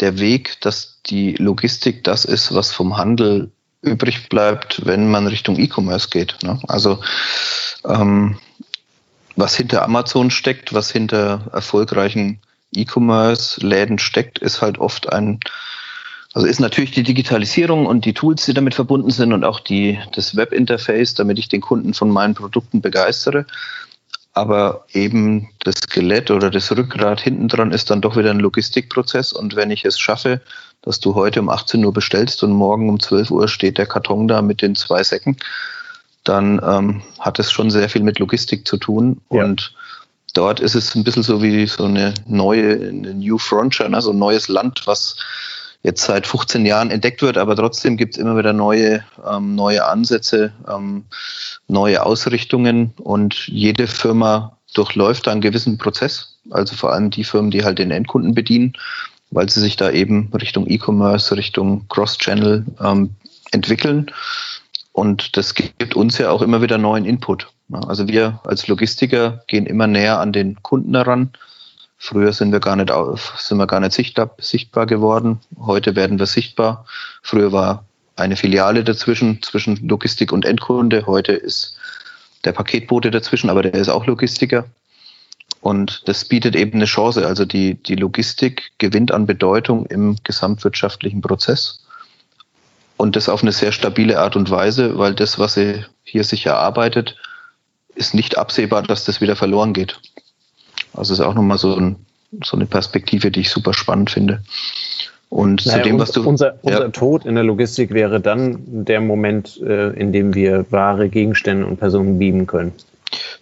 der 0.00 0.18
Weg, 0.18 0.60
dass 0.60 1.00
die 1.06 1.34
Logistik 1.34 2.04
das 2.04 2.24
ist, 2.24 2.54
was 2.54 2.70
vom 2.70 2.96
Handel 2.96 3.50
übrig 3.82 4.28
bleibt, 4.28 4.86
wenn 4.86 5.10
man 5.10 5.26
Richtung 5.26 5.58
E-Commerce 5.58 6.08
geht. 6.08 6.36
Ne? 6.42 6.58
Also 6.68 7.00
ähm, 7.84 8.38
was 9.36 9.56
hinter 9.56 9.82
Amazon 9.82 10.30
steckt, 10.30 10.72
was 10.72 10.90
hinter 10.90 11.50
erfolgreichen 11.52 12.40
E-Commerce-Läden 12.74 13.98
steckt, 13.98 14.38
ist 14.38 14.62
halt 14.62 14.78
oft 14.78 15.12
ein, 15.12 15.40
also 16.32 16.46
ist 16.46 16.60
natürlich 16.60 16.92
die 16.92 17.02
Digitalisierung 17.02 17.86
und 17.86 18.04
die 18.04 18.14
Tools, 18.14 18.44
die 18.44 18.54
damit 18.54 18.74
verbunden 18.74 19.10
sind 19.10 19.32
und 19.32 19.44
auch 19.44 19.60
die, 19.60 19.98
das 20.14 20.36
Webinterface, 20.36 21.14
damit 21.14 21.38
ich 21.38 21.48
den 21.48 21.60
Kunden 21.60 21.92
von 21.92 22.10
meinen 22.10 22.34
Produkten 22.34 22.80
begeistere. 22.80 23.46
Aber 24.34 24.86
eben 24.92 25.50
das 25.58 25.74
Skelett 25.76 26.30
oder 26.30 26.50
das 26.50 26.74
Rückgrat 26.74 27.20
hinten 27.20 27.48
dran 27.48 27.70
ist 27.70 27.90
dann 27.90 28.00
doch 28.00 28.16
wieder 28.16 28.30
ein 28.30 28.40
Logistikprozess. 28.40 29.32
Und 29.32 29.56
wenn 29.56 29.70
ich 29.70 29.84
es 29.84 29.98
schaffe, 29.98 30.40
dass 30.82 31.00
du 31.00 31.14
heute 31.14 31.40
um 31.40 31.48
18 31.48 31.84
Uhr 31.84 31.92
bestellst 31.92 32.42
und 32.42 32.52
morgen 32.52 32.88
um 32.88 33.00
12 33.00 33.30
Uhr 33.30 33.48
steht 33.48 33.78
der 33.78 33.86
Karton 33.86 34.28
da 34.28 34.42
mit 34.42 34.62
den 34.62 34.74
zwei 34.74 35.02
Säcken, 35.02 35.36
dann 36.24 36.60
ähm, 36.64 37.02
hat 37.18 37.38
es 37.38 37.50
schon 37.50 37.70
sehr 37.70 37.88
viel 37.88 38.02
mit 38.02 38.18
Logistik 38.18 38.66
zu 38.66 38.76
tun. 38.76 39.20
Ja. 39.30 39.44
Und 39.44 39.74
dort 40.34 40.60
ist 40.60 40.74
es 40.74 40.94
ein 40.94 41.04
bisschen 41.04 41.22
so 41.22 41.42
wie 41.42 41.66
so 41.66 41.84
eine 41.84 42.14
neue, 42.26 42.74
eine 42.74 43.14
New 43.14 43.38
Frontier, 43.38 43.88
ne? 43.88 44.02
so 44.02 44.10
ein 44.10 44.18
neues 44.18 44.48
Land, 44.48 44.82
was 44.86 45.16
jetzt 45.82 46.04
seit 46.04 46.26
15 46.26 46.64
Jahren 46.64 46.90
entdeckt 46.90 47.22
wird, 47.22 47.36
aber 47.36 47.56
trotzdem 47.56 47.96
gibt 47.96 48.14
es 48.14 48.20
immer 48.20 48.36
wieder 48.36 48.52
neue, 48.52 49.04
ähm, 49.28 49.56
neue 49.56 49.84
Ansätze, 49.84 50.52
ähm, 50.68 51.04
neue 51.66 52.04
Ausrichtungen 52.04 52.94
und 52.98 53.48
jede 53.48 53.88
Firma 53.88 54.56
durchläuft 54.74 55.26
da 55.26 55.32
einen 55.32 55.40
gewissen 55.40 55.78
Prozess. 55.78 56.38
Also 56.50 56.76
vor 56.76 56.92
allem 56.92 57.10
die 57.10 57.24
Firmen, 57.24 57.50
die 57.50 57.64
halt 57.64 57.78
den 57.78 57.90
Endkunden 57.90 58.34
bedienen 58.34 58.74
weil 59.32 59.48
sie 59.48 59.60
sich 59.60 59.76
da 59.76 59.90
eben 59.90 60.30
Richtung 60.32 60.68
E-Commerce, 60.68 61.36
Richtung 61.36 61.88
Cross-Channel 61.88 62.64
ähm, 62.80 63.10
entwickeln. 63.50 64.10
Und 64.92 65.36
das 65.36 65.54
gibt 65.54 65.96
uns 65.96 66.18
ja 66.18 66.30
auch 66.30 66.42
immer 66.42 66.62
wieder 66.62 66.78
neuen 66.78 67.06
Input. 67.06 67.48
Also 67.72 68.06
wir 68.06 68.40
als 68.44 68.68
Logistiker 68.68 69.42
gehen 69.46 69.66
immer 69.66 69.86
näher 69.86 70.20
an 70.20 70.32
den 70.32 70.62
Kunden 70.62 70.94
heran. 70.94 71.32
Früher 71.96 72.32
sind 72.32 72.52
wir 72.52 72.60
gar 72.60 72.76
nicht, 72.76 72.92
sind 73.38 73.58
wir 73.58 73.66
gar 73.66 73.80
nicht 73.80 73.92
sichtbar, 73.92 74.34
sichtbar 74.38 74.86
geworden. 74.86 75.40
Heute 75.58 75.96
werden 75.96 76.18
wir 76.18 76.26
sichtbar. 76.26 76.84
Früher 77.22 77.52
war 77.52 77.84
eine 78.16 78.36
Filiale 78.36 78.84
dazwischen, 78.84 79.40
zwischen 79.42 79.88
Logistik 79.88 80.32
und 80.32 80.44
Endkunde. 80.44 81.06
Heute 81.06 81.32
ist 81.32 81.78
der 82.44 82.52
Paketbote 82.52 83.10
dazwischen, 83.10 83.48
aber 83.48 83.62
der 83.62 83.74
ist 83.74 83.88
auch 83.88 84.04
Logistiker. 84.04 84.66
Und 85.62 86.02
das 86.08 86.24
bietet 86.24 86.56
eben 86.56 86.74
eine 86.74 86.86
Chance. 86.86 87.24
Also 87.24 87.44
die, 87.44 87.74
die 87.74 87.94
Logistik 87.94 88.72
gewinnt 88.78 89.12
an 89.12 89.26
Bedeutung 89.26 89.86
im 89.86 90.16
gesamtwirtschaftlichen 90.24 91.22
Prozess. 91.22 91.78
und 92.96 93.16
das 93.16 93.28
auf 93.28 93.42
eine 93.42 93.52
sehr 93.52 93.72
stabile 93.72 94.18
Art 94.18 94.36
und 94.36 94.50
Weise, 94.50 94.98
weil 94.98 95.14
das, 95.14 95.38
was 95.38 95.54
sie 95.54 95.84
hier 96.04 96.24
sich 96.24 96.46
erarbeitet, 96.46 97.16
ist 97.94 98.12
nicht 98.12 98.38
absehbar, 98.38 98.82
dass 98.82 99.04
das 99.04 99.20
wieder 99.20 99.36
verloren 99.36 99.72
geht. 99.72 100.00
Also 100.94 101.14
ist 101.14 101.20
auch 101.20 101.34
nochmal 101.34 101.58
so, 101.58 101.74
ein, 101.76 101.96
so 102.44 102.56
eine 102.56 102.66
Perspektive, 102.66 103.30
die 103.30 103.40
ich 103.40 103.50
super 103.50 103.72
spannend 103.72 104.10
finde. 104.10 104.42
Und 105.28 105.64
naja, 105.64 105.78
zu 105.78 105.88
dem, 105.88 105.98
was 105.98 106.10
du. 106.10 106.28
Unser, 106.28 106.58
unser 106.62 106.82
ja. 106.82 106.88
Tod 106.88 107.24
in 107.24 107.36
der 107.36 107.44
Logistik 107.44 107.92
wäre 107.92 108.20
dann 108.20 108.84
der 108.84 109.00
Moment, 109.00 109.60
äh, 109.62 109.90
in 109.90 110.12
dem 110.12 110.34
wir 110.34 110.66
Ware, 110.70 111.08
Gegenstände 111.08 111.66
und 111.66 111.78
Personen 111.78 112.18
beamen 112.18 112.46
können. 112.46 112.72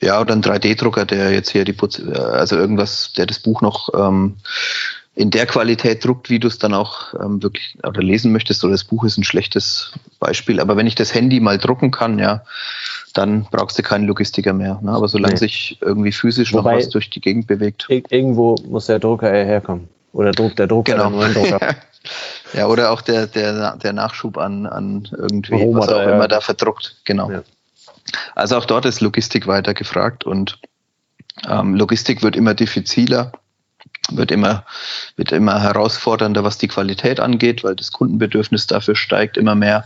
Ja, 0.01 0.21
oder 0.21 0.35
ein 0.35 0.43
3D-Drucker, 0.43 1.05
der 1.05 1.33
jetzt 1.33 1.51
hier 1.51 1.65
die 1.65 1.73
Putz, 1.73 2.01
also 2.01 2.57
irgendwas, 2.57 3.13
der 3.13 3.27
das 3.27 3.39
Buch 3.39 3.61
noch 3.61 3.91
ähm, 3.95 4.37
in 5.15 5.31
der 5.31 5.47
Qualität 5.47 6.05
druckt, 6.05 6.31
wie 6.31 6.39
du 6.39 6.49
es 6.49 6.59
dann 6.59 6.73
auch 6.73 7.15
ähm, 7.15 7.43
wirklich 7.43 7.77
oder 7.83 8.03
lesen 8.03 8.33
möchtest, 8.33 8.65
oder 8.65 8.73
das 8.73 8.85
Buch 8.85 9.05
ist 9.05 9.19
ein 9.19 9.25
schlechtes 9.25 9.93
Beispiel. 10.19 10.61
Aber 10.61 10.77
wenn 10.77 10.87
ich 10.87 10.95
das 10.95 11.15
Handy 11.15 11.41
mal 11.41 11.59
drucken 11.59 11.91
kann, 11.91 12.19
ja, 12.19 12.43
dann 13.15 13.47
brauchst 13.51 13.79
du 13.79 13.83
keinen 13.83 14.07
Logistiker 14.07 14.53
mehr. 14.53 14.79
Ne? 14.83 14.93
Aber 14.93 15.09
solange 15.09 15.35
nee. 15.35 15.39
sich 15.39 15.79
irgendwie 15.81 16.13
physisch 16.13 16.53
Wobei, 16.53 16.73
noch 16.73 16.79
was 16.79 16.89
durch 16.89 17.11
die 17.11 17.21
Gegend 17.21 17.47
bewegt. 17.47 17.87
Irgendwo 17.89 18.57
muss 18.69 18.87
der 18.87 18.99
Drucker 18.99 19.31
herkommen. 19.31 19.89
Oder 20.13 20.33
druckt 20.33 20.59
der 20.59 20.67
Drucker 20.67 20.93
genau. 20.93 21.21
einen 21.21 21.35
Drucker. 21.35 21.61
ja, 22.55 22.67
oder 22.67 22.91
auch 22.91 23.03
der, 23.03 23.27
der, 23.27 23.77
der 23.77 23.93
Nachschub 23.93 24.39
an, 24.39 24.67
an 24.67 25.09
irgendwie, 25.13 25.53
Warum 25.53 25.77
was 25.77 25.89
auch 25.89 26.03
immer 26.03 26.29
da 26.29 26.41
verdruckt. 26.41 26.97
Genau. 27.05 27.31
Ja. 27.31 27.43
Also 28.35 28.57
auch 28.57 28.65
dort 28.65 28.85
ist 28.85 29.01
Logistik 29.01 29.47
weiter 29.47 29.75
gefragt 29.75 30.25
und 30.25 30.59
ähm, 31.49 31.75
Logistik 31.75 32.23
wird 32.23 32.37
immer 32.37 32.55
diffiziler, 32.55 33.33
wird 34.11 34.31
immer, 34.31 34.65
wird 35.17 35.33
immer 35.33 35.61
herausfordernder, 35.61 36.45
was 36.45 36.59
die 36.59 36.69
Qualität 36.69 37.21
angeht, 37.21 37.65
weil 37.65 37.77
das 37.77 37.93
Kundenbedürfnis 37.93 38.67
dafür 38.67 38.97
steigt 38.97 39.37
immer 39.37 39.55
mehr. 39.55 39.85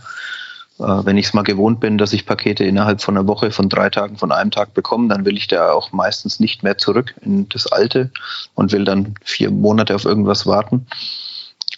Äh, 0.79 0.83
wenn 0.83 1.17
ich 1.17 1.27
es 1.27 1.33
mal 1.33 1.43
gewohnt 1.43 1.79
bin, 1.79 1.97
dass 1.97 2.13
ich 2.13 2.25
Pakete 2.25 2.65
innerhalb 2.65 3.01
von 3.01 3.17
einer 3.17 3.27
Woche, 3.27 3.51
von 3.51 3.69
drei 3.69 3.89
Tagen, 3.89 4.17
von 4.17 4.31
einem 4.31 4.51
Tag 4.51 4.73
bekomme, 4.73 5.07
dann 5.07 5.25
will 5.25 5.37
ich 5.37 5.47
da 5.47 5.71
auch 5.71 5.91
meistens 5.91 6.39
nicht 6.39 6.63
mehr 6.63 6.77
zurück 6.77 7.15
in 7.21 7.47
das 7.49 7.67
Alte 7.67 8.11
und 8.55 8.71
will 8.71 8.83
dann 8.83 9.15
vier 9.23 9.51
Monate 9.51 9.95
auf 9.95 10.05
irgendwas 10.05 10.45
warten. 10.45 10.87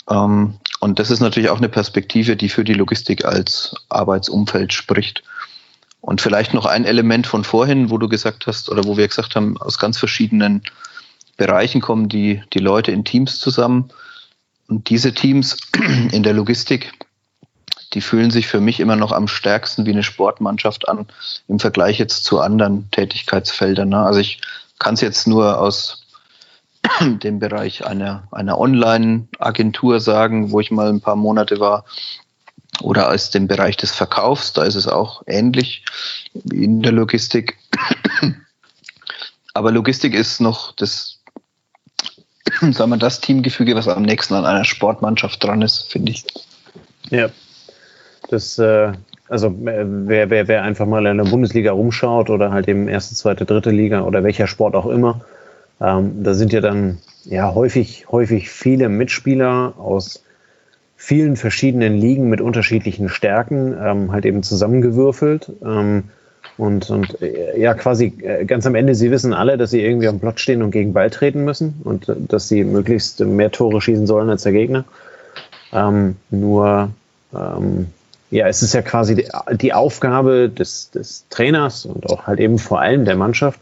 Ähm, 0.10 0.56
und 0.80 1.00
das 1.00 1.12
ist 1.12 1.20
natürlich 1.20 1.50
auch 1.50 1.58
eine 1.58 1.70
Perspektive, 1.70 2.36
die 2.36 2.50
für 2.50 2.64
die 2.64 2.74
Logistik 2.74 3.26
als 3.26 3.76
Arbeitsumfeld 3.90 4.74
spricht. 4.74 5.24
Und 6.08 6.22
vielleicht 6.22 6.54
noch 6.54 6.65
ein 6.65 6.86
Element 6.86 7.28
von 7.28 7.43
vorhin, 7.43 7.89
wo 7.89 7.98
du 7.98 8.08
gesagt 8.08 8.48
hast, 8.48 8.70
oder 8.70 8.86
wo 8.86 8.96
wir 8.96 9.06
gesagt 9.10 9.36
haben, 9.36 9.58
aus 9.58 9.78
ganz 9.78 9.98
verschiedenen 9.98 10.63
Bereichen 11.36 11.82
kommen 11.82 12.08
die, 12.08 12.41
die 12.54 12.60
Leute 12.60 12.93
in 12.93 13.04
Teams 13.04 13.39
zusammen. 13.39 13.89
Und 14.70 14.89
diese 14.89 15.13
Teams 15.13 15.58
in 16.13 16.24
der 16.24 16.32
Logistik, 16.32 16.93
die 17.91 18.00
fühlen 18.00 18.32
sich 18.32 18.48
für 18.48 18.62
mich 18.62 18.80
immer 18.80 18.96
noch 18.96 19.12
am 19.12 19.28
stärksten 19.28 19.86
wie 19.86 19.91
eine 19.91 20.02
Sportmannschaft 20.02 20.88
an 20.88 21.08
im 21.50 21.60
Vergleich 21.60 22.00
jetzt 22.00 22.24
zu 22.24 22.39
anderen 22.39 22.89
Tätigkeitsfeldern. 22.91 23.89
Ne? 23.89 24.00
Also 24.00 24.22
ich 24.22 24.39
kann 24.80 24.93
es 24.93 25.02
jetzt 25.02 25.28
nur 25.28 25.60
aus 25.60 26.06
dem 27.02 27.39
Bereich 27.39 27.86
einer, 27.86 28.30
einer 28.32 28.58
Online-Agentur 28.58 30.00
sagen, 30.00 30.52
wo 30.52 30.62
ich 30.62 30.72
mal 30.72 30.88
ein 30.88 31.02
paar 31.02 31.17
Monate 31.17 31.60
war, 31.60 31.84
oder 32.82 33.10
aus 33.10 33.32
dem 33.32 33.48
Bereich 33.48 33.78
des 33.78 33.92
Verkaufs, 33.92 34.54
da 34.54 34.63
ist 34.63 34.76
es 34.76 34.88
auch 34.88 35.24
ähnlich 35.28 35.84
wie 36.34 36.63
in 36.63 36.82
der 36.82 36.92
Logistik. 36.92 37.58
Aber 39.54 39.72
Logistik 39.72 40.13
ist 40.13 40.40
noch 40.40 40.74
das, 40.76 41.20
sagen 42.72 42.92
wir, 42.92 42.98
das 42.98 43.22
Teamgefüge, 43.22 43.76
was 43.76 43.88
am 43.88 44.04
nächsten 44.04 44.36
an 44.36 44.46
einer 44.46 44.66
Sportmannschaft 44.66 45.44
dran 45.44 45.62
ist, 45.62 45.92
finde 45.92 46.12
ich. 46.12 46.26
Ja, 47.10 47.30
das, 48.30 48.60
äh, 48.60 48.92
also 49.30 49.54
wer, 49.60 50.30
wer, 50.30 50.48
wer 50.48 50.63
einfach 50.63 50.86
mal 50.86 51.06
in 51.06 51.18
der 51.18 51.26
Bundesliga 51.26 51.72
rumschaut 51.72 52.30
oder 52.30 52.52
halt 52.52 52.68
eben 52.68 52.88
erste, 52.88 53.16
zweite, 53.16 53.46
dritte 53.46 53.72
Liga 53.72 54.02
oder 54.02 54.24
welcher 54.24 54.48
Sport 54.48 54.76
auch 54.76 54.86
immer, 54.86 55.22
ähm, 55.82 56.24
da 56.24 56.34
sind 56.34 56.54
ja 56.54 56.62
dann 56.62 57.00
ja 57.26 57.54
häufig, 57.54 58.06
häufig 58.12 58.50
viele 58.50 58.90
Mitspieler 58.90 59.74
aus 59.78 60.24
vielen 60.98 61.36
verschiedenen 61.36 61.96
Ligen 61.96 62.28
mit 62.28 62.42
unterschiedlichen 62.42 63.08
Stärken 63.08 63.78
ähm, 63.80 64.12
halt 64.12 64.26
eben 64.26 64.44
zusammengewürfelt. 64.44 65.52
Ähm, 65.64 66.06
und, 66.58 66.90
und 66.90 67.22
äh, 67.22 67.60
ja, 67.60 67.76
quasi 67.76 68.14
äh, 68.24 68.44
ganz 68.46 68.66
am 68.66 68.74
Ende, 68.74 68.96
sie 68.96 69.12
wissen 69.12 69.34
alle, 69.34 69.58
dass 69.58 69.70
sie 69.70 69.82
irgendwie 69.82 70.08
am 70.08 70.20
Plot 70.20 70.40
stehen 70.40 70.64
und 70.64 70.72
gegen 70.72 70.94
Ball 70.94 71.12
treten 71.12 71.46
müssen 71.46 71.82
und 71.84 72.10
äh, 72.10 72.16
dass 72.18 72.50
sie 72.50 72.64
möglichst 72.64 73.20
mehr 73.20 73.52
Tore 73.52 73.80
schießen 73.80 74.08
sollen 74.08 74.30
als 74.30 74.42
der 74.42 74.54
Gegner. 74.54 74.86
Ähm, 75.72 76.16
nur, 76.32 76.90
ähm, 77.34 77.88
ja, 78.32 78.48
es 78.48 78.64
ist 78.64 78.74
ja 78.74 78.82
quasi 78.82 79.14
die, 79.16 79.28
die 79.52 79.74
Aufgabe 79.74 80.50
des, 80.50 80.90
des 80.90 81.26
Trainers 81.30 81.86
und 81.86 82.10
auch 82.10 82.26
halt 82.26 82.40
eben 82.40 82.58
vor 82.58 82.82
allem 82.82 83.06
der 83.06 83.16
Mannschaft, 83.16 83.60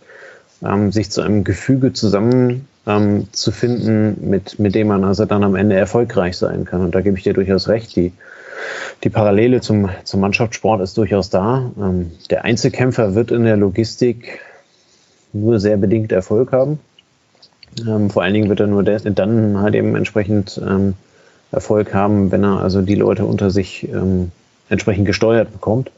ähm, 0.63 0.93
sich 0.93 1.11
zu 1.11 1.21
einem 1.21 1.43
Gefüge 1.43 1.91
zusammen 1.91 2.65
ähm, 2.87 3.27
zu 3.31 3.51
finden, 3.51 4.29
mit, 4.29 4.59
mit 4.59 4.75
dem 4.75 4.87
man 4.87 5.03
also 5.03 5.25
dann 5.25 5.43
am 5.43 5.55
Ende 5.55 5.75
erfolgreich 5.75 6.37
sein 6.37 6.65
kann. 6.65 6.81
Und 6.81 6.95
da 6.95 7.01
gebe 7.01 7.17
ich 7.17 7.23
dir 7.23 7.33
durchaus 7.33 7.67
recht. 7.67 7.95
Die, 7.95 8.13
die 9.03 9.09
Parallele 9.09 9.61
zum, 9.61 9.89
zum 10.03 10.19
Mannschaftssport 10.19 10.81
ist 10.81 10.97
durchaus 10.97 11.29
da. 11.29 11.71
Ähm, 11.77 12.11
der 12.29 12.45
Einzelkämpfer 12.45 13.15
wird 13.15 13.31
in 13.31 13.43
der 13.43 13.57
Logistik 13.57 14.39
nur 15.33 15.59
sehr 15.59 15.77
bedingt 15.77 16.11
Erfolg 16.11 16.51
haben. 16.51 16.79
Ähm, 17.85 18.09
vor 18.09 18.23
allen 18.23 18.33
Dingen 18.33 18.49
wird 18.49 18.59
er 18.59 18.67
nur 18.67 18.83
dann 18.83 19.59
halt 19.59 19.75
eben 19.75 19.95
entsprechend 19.95 20.61
ähm, 20.65 20.93
Erfolg 21.51 21.93
haben, 21.93 22.31
wenn 22.31 22.43
er 22.43 22.61
also 22.61 22.81
die 22.81 22.95
Leute 22.95 23.25
unter 23.25 23.51
sich 23.51 23.87
ähm, 23.89 24.31
entsprechend 24.69 25.05
gesteuert 25.05 25.51
bekommt. 25.51 25.91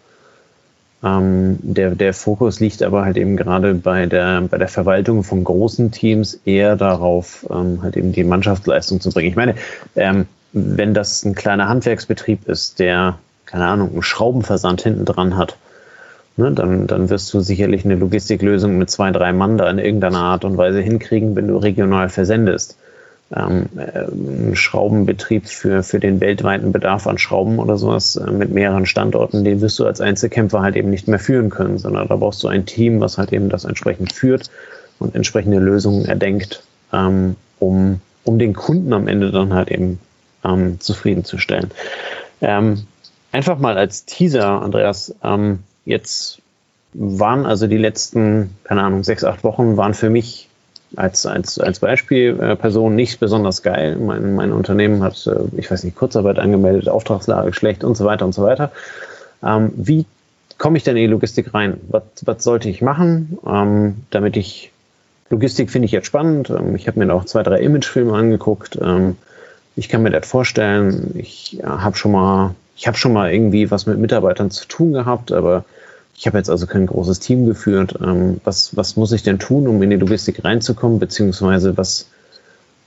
Ähm, 1.03 1.59
der, 1.61 1.91
der 1.91 2.13
Fokus 2.13 2.59
liegt 2.59 2.81
aber 2.81 3.05
halt 3.05 3.17
eben 3.17 3.37
gerade 3.37 3.75
bei 3.75 4.07
der, 4.07 4.41
bei 4.41 4.57
der 4.57 4.67
Verwaltung 4.67 5.23
von 5.23 5.43
großen 5.43 5.91
Teams 5.91 6.39
eher 6.45 6.75
darauf, 6.75 7.45
ähm, 7.51 7.81
halt 7.83 7.97
eben 7.97 8.11
die 8.13 8.23
Mannschaftsleistung 8.23 8.99
zu 8.99 9.11
bringen. 9.11 9.29
Ich 9.29 9.35
meine, 9.35 9.55
ähm, 9.95 10.25
wenn 10.53 10.93
das 10.93 11.23
ein 11.23 11.35
kleiner 11.35 11.69
Handwerksbetrieb 11.69 12.47
ist, 12.47 12.79
der, 12.79 13.19
keine 13.45 13.65
Ahnung, 13.65 13.91
einen 13.91 14.01
Schraubenversand 14.01 14.81
hinten 14.81 15.05
dran 15.05 15.37
hat, 15.37 15.57
ne, 16.35 16.51
dann, 16.51 16.87
dann 16.87 17.09
wirst 17.09 17.31
du 17.33 17.41
sicherlich 17.41 17.85
eine 17.85 17.95
Logistiklösung 17.95 18.77
mit 18.77 18.89
zwei, 18.89 19.11
drei 19.11 19.33
Mann 19.33 19.57
da 19.57 19.69
in 19.69 19.77
irgendeiner 19.77 20.19
Art 20.19 20.45
und 20.45 20.57
Weise 20.57 20.81
hinkriegen, 20.81 21.35
wenn 21.35 21.47
du 21.47 21.57
regional 21.57 22.09
versendest 22.09 22.77
ähm, 23.35 23.67
äh, 23.77 24.55
Schraubenbetrieb 24.55 25.47
für, 25.47 25.83
für 25.83 25.99
den 25.99 26.21
weltweiten 26.21 26.71
Bedarf 26.71 27.07
an 27.07 27.17
Schrauben 27.17 27.59
oder 27.59 27.77
sowas 27.77 28.15
äh, 28.15 28.31
mit 28.31 28.51
mehreren 28.51 28.85
Standorten, 28.85 29.43
den 29.43 29.61
wirst 29.61 29.77
du 29.79 29.85
als 29.85 29.99
Einzelkämpfer 29.99 30.61
halt 30.61 30.75
eben 30.75 30.89
nicht 30.89 31.07
mehr 31.07 31.19
führen 31.19 31.49
können, 31.49 31.77
sondern 31.77 32.07
da 32.07 32.15
brauchst 32.15 32.43
du 32.43 32.47
ein 32.47 32.65
Team, 32.65 33.01
was 33.01 33.17
halt 33.17 33.33
eben 33.33 33.49
das 33.49 33.65
entsprechend 33.65 34.13
führt 34.13 34.49
und 34.99 35.15
entsprechende 35.15 35.59
Lösungen 35.59 36.05
erdenkt, 36.05 36.63
ähm, 36.93 37.35
um, 37.59 37.99
um 38.23 38.39
den 38.39 38.53
Kunden 38.53 38.93
am 38.93 39.07
Ende 39.07 39.31
dann 39.31 39.53
halt 39.53 39.69
eben 39.69 39.99
ähm, 40.45 40.79
zufriedenzustellen. 40.79 41.71
Ähm, 42.41 42.85
einfach 43.31 43.59
mal 43.59 43.77
als 43.77 44.05
Teaser, 44.05 44.61
Andreas, 44.61 45.13
ähm, 45.23 45.59
jetzt 45.85 46.41
waren 46.93 47.45
also 47.45 47.67
die 47.67 47.77
letzten, 47.77 48.55
keine 48.63 48.83
Ahnung, 48.83 49.03
sechs, 49.03 49.23
acht 49.23 49.43
Wochen 49.43 49.77
waren 49.77 49.93
für 49.93 50.09
mich 50.09 50.46
als, 50.97 51.25
als, 51.25 51.59
als 51.59 51.79
Beispielperson 51.79 52.95
nicht 52.95 53.19
besonders 53.19 53.61
geil. 53.61 53.95
Mein, 53.97 54.33
mein 54.33 54.51
Unternehmen 54.51 55.03
hat, 55.03 55.27
äh, 55.27 55.35
ich 55.55 55.69
weiß 55.69 55.83
nicht, 55.83 55.95
Kurzarbeit 55.95 56.39
angemeldet, 56.39 56.89
Auftragslage 56.89 57.53
schlecht 57.53 57.83
und 57.83 57.95
so 57.95 58.03
weiter 58.03 58.25
und 58.25 58.33
so 58.33 58.43
weiter. 58.43 58.71
Ähm, 59.43 59.71
wie 59.75 60.05
komme 60.57 60.77
ich 60.77 60.83
denn 60.83 60.97
in 60.97 61.03
die 61.03 61.11
Logistik 61.11 61.53
rein? 61.53 61.79
Was, 61.89 62.03
was 62.25 62.43
sollte 62.43 62.67
ich 62.67 62.81
machen, 62.81 63.37
ähm, 63.47 63.97
damit 64.09 64.35
ich 64.37 64.71
Logistik 65.29 65.69
finde 65.69 65.85
ich 65.85 65.91
jetzt 65.91 66.07
spannend. 66.07 66.49
Ähm, 66.49 66.75
ich 66.75 66.87
habe 66.87 66.99
mir 66.99 67.13
auch 67.13 67.25
zwei, 67.25 67.43
drei 67.43 67.59
Imagefilme 67.59 68.13
angeguckt. 68.13 68.79
Ähm, 68.81 69.17
ich 69.75 69.89
kann 69.89 70.01
mir 70.01 70.09
das 70.09 70.27
vorstellen. 70.27 71.13
Ich 71.15 71.53
ja, 71.53 71.83
habe 71.83 71.95
schon 71.95 72.11
mal, 72.11 72.55
ich 72.75 72.87
habe 72.87 72.97
schon 72.97 73.13
mal 73.13 73.31
irgendwie 73.31 73.69
was 73.69 73.85
mit 73.85 73.99
Mitarbeitern 73.99 74.49
zu 74.49 74.67
tun 74.67 74.93
gehabt, 74.93 75.31
aber 75.31 75.63
ich 76.17 76.25
habe 76.25 76.39
jetzt 76.39 76.49
also 76.49 76.65
kein 76.65 76.87
großes 76.87 77.19
Team 77.19 77.45
geführt. 77.45 77.99
Ähm, 78.01 78.41
was, 78.43 78.75
was 78.75 78.95
muss 78.95 79.11
ich 79.11 79.21
denn 79.21 79.37
tun, 79.37 79.67
um 79.67 79.81
in 79.83 79.91
die 79.91 79.97
Logistik 79.97 80.43
reinzukommen, 80.43 80.97
beziehungsweise 80.97 81.77
was, 81.77 82.07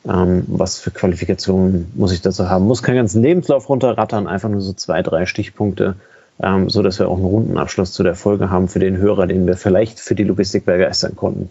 ähm, 0.05 0.43
was 0.49 0.81
für 0.81 0.90
Qualifikationen 0.90 1.93
muss 1.95 2.11
ich 2.11 2.23
dazu 2.23 2.51
haben? 2.51 2.66
Muss 2.66 2.83
keinen 2.83 2.97
ganzen 2.97 3.23
Lebenslauf 3.23 3.69
runterrattern, 3.69 4.27
einfach 4.27 4.49
nur 4.49 4.61
so 4.61 4.73
zwei, 4.73 5.03
drei 5.03 5.27
Stichpunkte, 5.27 5.95
ähm, 6.43 6.69
so 6.69 6.83
dass 6.83 6.99
wir 6.99 7.09
auch 7.09 7.19
einen 7.19 7.25
runden 7.25 7.57
Abschluss 7.57 7.93
zu 7.93 8.03
der 8.03 8.16
Folge 8.16 8.51
haben 8.51 8.66
für 8.66 8.81
den 8.81 8.97
Hörer, 8.97 9.29
den 9.29 9.47
wir 9.47 9.57
vielleicht 9.57 10.01
für 10.01 10.16
die 10.16 10.25
Logistik 10.25 10.66
begeistern 10.66 11.14
konnten. 11.14 11.51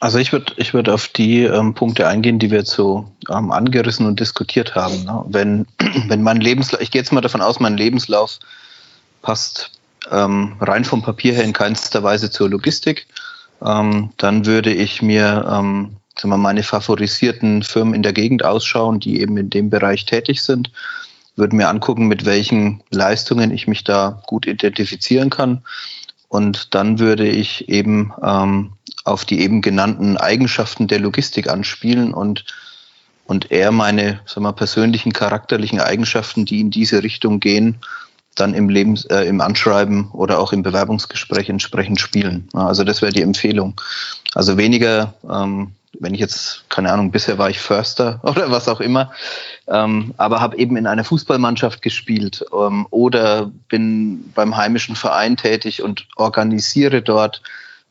Also 0.00 0.18
ich 0.18 0.32
würde 0.32 0.54
ich 0.56 0.74
würd 0.74 0.88
auf 0.88 1.06
die 1.06 1.44
ähm, 1.44 1.74
Punkte 1.74 2.08
eingehen, 2.08 2.40
die 2.40 2.50
wir 2.50 2.58
jetzt 2.58 2.72
so 2.72 3.04
ähm, 3.30 3.52
angerissen 3.52 4.06
und 4.06 4.18
diskutiert 4.18 4.74
haben. 4.74 5.04
Ne? 5.04 5.24
Wenn, 5.28 5.66
wenn 6.08 6.22
mein 6.22 6.40
Lebenslauf, 6.40 6.80
ich 6.80 6.90
gehe 6.90 7.00
jetzt 7.00 7.12
mal 7.12 7.20
davon 7.20 7.42
aus, 7.42 7.60
mein 7.60 7.76
Lebenslauf 7.76 8.40
passt 9.22 9.70
ähm, 10.10 10.56
rein 10.60 10.84
vom 10.84 11.02
Papier 11.02 11.34
her 11.34 11.44
in 11.44 11.52
keinster 11.52 12.02
Weise 12.02 12.30
zur 12.30 12.50
Logistik. 12.50 13.06
Ähm, 13.64 14.10
dann 14.16 14.46
würde 14.46 14.72
ich 14.72 15.02
mir 15.02 15.46
ähm, 15.50 15.96
sagen 16.20 16.32
wir, 16.32 16.36
meine 16.36 16.62
favorisierten 16.62 17.62
Firmen 17.62 17.94
in 17.94 18.02
der 18.02 18.12
Gegend 18.12 18.44
ausschauen, 18.44 19.00
die 19.00 19.20
eben 19.20 19.36
in 19.36 19.50
dem 19.50 19.70
Bereich 19.70 20.04
tätig 20.04 20.42
sind. 20.42 20.70
würde 21.36 21.56
mir 21.56 21.68
angucken, 21.68 22.08
mit 22.08 22.26
welchen 22.26 22.82
Leistungen 22.90 23.50
ich 23.50 23.66
mich 23.66 23.84
da 23.84 24.22
gut 24.26 24.46
identifizieren 24.46 25.30
kann. 25.30 25.62
Und 26.28 26.74
dann 26.74 26.98
würde 26.98 27.26
ich 27.26 27.68
eben 27.68 28.12
ähm, 28.22 28.72
auf 29.04 29.24
die 29.24 29.40
eben 29.40 29.62
genannten 29.62 30.16
Eigenschaften 30.16 30.86
der 30.86 31.00
Logistik 31.00 31.48
anspielen 31.48 32.12
und, 32.12 32.44
und 33.26 33.50
eher 33.50 33.72
meine 33.72 34.20
sagen 34.26 34.42
wir, 34.42 34.52
persönlichen 34.52 35.12
charakterlichen 35.12 35.80
Eigenschaften, 35.80 36.44
die 36.44 36.60
in 36.60 36.70
diese 36.70 37.02
Richtung 37.02 37.40
gehen, 37.40 37.78
dann 38.34 38.54
im 38.54 38.68
Lebens, 38.68 39.04
äh, 39.06 39.24
im 39.24 39.40
Anschreiben 39.40 40.10
oder 40.12 40.38
auch 40.38 40.52
im 40.52 40.62
Bewerbungsgespräch 40.62 41.48
entsprechend 41.48 42.00
spielen. 42.00 42.48
Also 42.52 42.84
das 42.84 43.02
wäre 43.02 43.12
die 43.12 43.22
Empfehlung. 43.22 43.80
Also 44.34 44.56
weniger, 44.56 45.14
ähm, 45.28 45.72
wenn 45.98 46.14
ich 46.14 46.20
jetzt, 46.20 46.64
keine 46.68 46.92
Ahnung, 46.92 47.10
bisher 47.10 47.38
war 47.38 47.50
ich 47.50 47.58
Förster 47.58 48.20
oder 48.24 48.50
was 48.50 48.68
auch 48.68 48.80
immer, 48.80 49.12
ähm, 49.66 50.14
aber 50.16 50.40
habe 50.40 50.56
eben 50.56 50.76
in 50.76 50.86
einer 50.86 51.04
Fußballmannschaft 51.04 51.82
gespielt 51.82 52.44
ähm, 52.56 52.86
oder 52.90 53.50
bin 53.68 54.30
beim 54.34 54.56
heimischen 54.56 54.96
Verein 54.96 55.36
tätig 55.36 55.82
und 55.82 56.06
organisiere 56.16 57.02
dort 57.02 57.42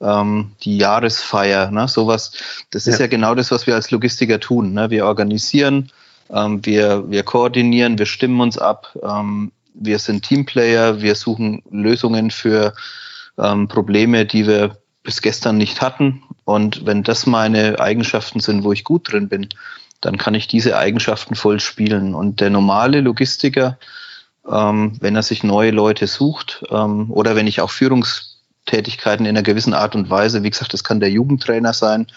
ähm, 0.02 0.52
die 0.64 0.78
Jahresfeier, 0.78 1.72
ne, 1.72 1.88
sowas. 1.88 2.32
Das 2.72 2.88
ist 2.88 3.00
ja. 3.00 3.06
ja 3.06 3.08
genau 3.08 3.36
das, 3.36 3.52
was 3.52 3.68
wir 3.68 3.76
als 3.76 3.92
Logistiker 3.92 4.40
tun. 4.40 4.74
Ne? 4.74 4.90
Wir 4.90 5.06
organisieren, 5.06 5.92
ähm, 6.30 6.66
wir, 6.66 7.10
wir 7.10 7.24
koordinieren, 7.24 7.98
wir 7.98 8.06
stimmen 8.06 8.40
uns 8.40 8.58
ab, 8.58 8.98
ähm, 9.04 9.52
wir 9.74 10.00
sind 10.00 10.26
Teamplayer, 10.26 11.02
wir 11.02 11.16
suchen 11.16 11.64
Lösungen 11.70 12.32
für 12.32 12.74
ähm, 13.38 13.68
Probleme, 13.68 14.26
die 14.26 14.48
wir 14.48 14.78
bis 15.04 15.22
gestern 15.22 15.58
nicht 15.58 15.82
hatten. 15.82 16.24
Und 16.44 16.86
wenn 16.86 17.04
das 17.04 17.26
meine 17.26 17.80
Eigenschaften 17.80 18.40
sind, 18.40 18.64
wo 18.64 18.72
ich 18.74 18.84
gut 18.84 19.12
drin 19.12 19.30
bin, 19.30 19.50
dann 20.02 20.18
kann 20.18 20.34
ich 20.34 20.48
diese 20.48 20.78
Eigenschaften 20.78 21.36
voll 21.36 21.60
spielen. 21.60 22.16
Und 22.16 22.40
der 22.42 22.50
normale 22.50 23.02
Logistiker, 23.02 23.78
ähm, 24.50 24.98
wenn 25.00 25.16
er 25.16 25.24
sich 25.24 25.44
neue 25.44 25.72
Leute 25.72 26.08
sucht 26.08 26.64
ähm, 26.70 27.12
oder 27.12 27.36
wenn 27.36 27.48
ich 27.48 27.62
auch 27.62 27.70
Führungstätigkeiten 27.70 29.26
in 29.26 29.36
einer 29.36 29.44
gewissen 29.44 29.74
Art 29.74 29.96
und 29.96 30.10
Weise, 30.10 30.44
wie 30.44 30.50
gesagt, 30.50 30.74
das 30.74 30.84
kann 30.84 31.00
der 31.00 31.12
Jugendtrainer 31.12 31.74
sein, 31.74 32.08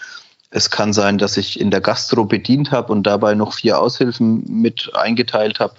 es 0.49 0.69
kann 0.69 0.93
sein, 0.93 1.17
dass 1.17 1.37
ich 1.37 1.59
in 1.59 1.71
der 1.71 1.81
Gastro 1.81 2.25
bedient 2.25 2.71
habe 2.71 2.91
und 2.91 3.03
dabei 3.03 3.33
noch 3.33 3.53
vier 3.53 3.79
Aushilfen 3.79 4.43
mit 4.47 4.91
eingeteilt 4.93 5.59
habe. 5.59 5.73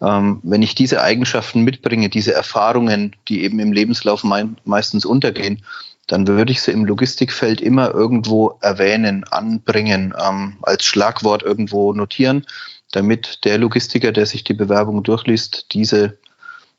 Ähm, 0.00 0.40
wenn 0.42 0.62
ich 0.62 0.74
diese 0.74 1.02
Eigenschaften 1.02 1.62
mitbringe, 1.62 2.08
diese 2.08 2.32
Erfahrungen, 2.32 3.16
die 3.28 3.42
eben 3.42 3.58
im 3.58 3.72
Lebenslauf 3.72 4.22
mei 4.24 4.46
meistens 4.64 5.04
untergehen, 5.04 5.62
dann 6.06 6.26
würde 6.26 6.52
ich 6.52 6.62
sie 6.62 6.72
im 6.72 6.84
Logistikfeld 6.84 7.60
immer 7.60 7.92
irgendwo 7.92 8.58
erwähnen, 8.60 9.24
anbringen, 9.24 10.14
ähm, 10.20 10.56
als 10.62 10.84
Schlagwort 10.84 11.42
irgendwo 11.42 11.92
notieren, 11.92 12.46
damit 12.92 13.44
der 13.44 13.58
Logistiker, 13.58 14.12
der 14.12 14.26
sich 14.26 14.42
die 14.42 14.54
Bewerbung 14.54 15.02
durchliest, 15.02 15.66
diese, 15.72 16.16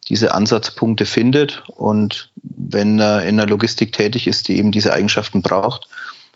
diese 0.08 0.34
Ansatzpunkte 0.34 1.06
findet. 1.06 1.64
Und 1.68 2.32
wenn 2.36 3.00
er 3.00 3.24
in 3.24 3.38
der 3.38 3.46
Logistik 3.46 3.94
tätig 3.94 4.26
ist, 4.28 4.48
die 4.48 4.58
eben 4.58 4.72
diese 4.72 4.94
Eigenschaften 4.94 5.44
braucht, 5.44 5.88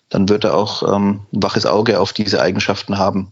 dann 0.09 0.29
wird 0.29 0.43
er 0.43 0.55
auch 0.55 0.83
ähm, 0.95 1.21
ein 1.33 1.41
waches 1.41 1.65
Auge 1.65 1.99
auf 1.99 2.13
diese 2.13 2.41
Eigenschaften 2.41 2.99
haben. 2.99 3.31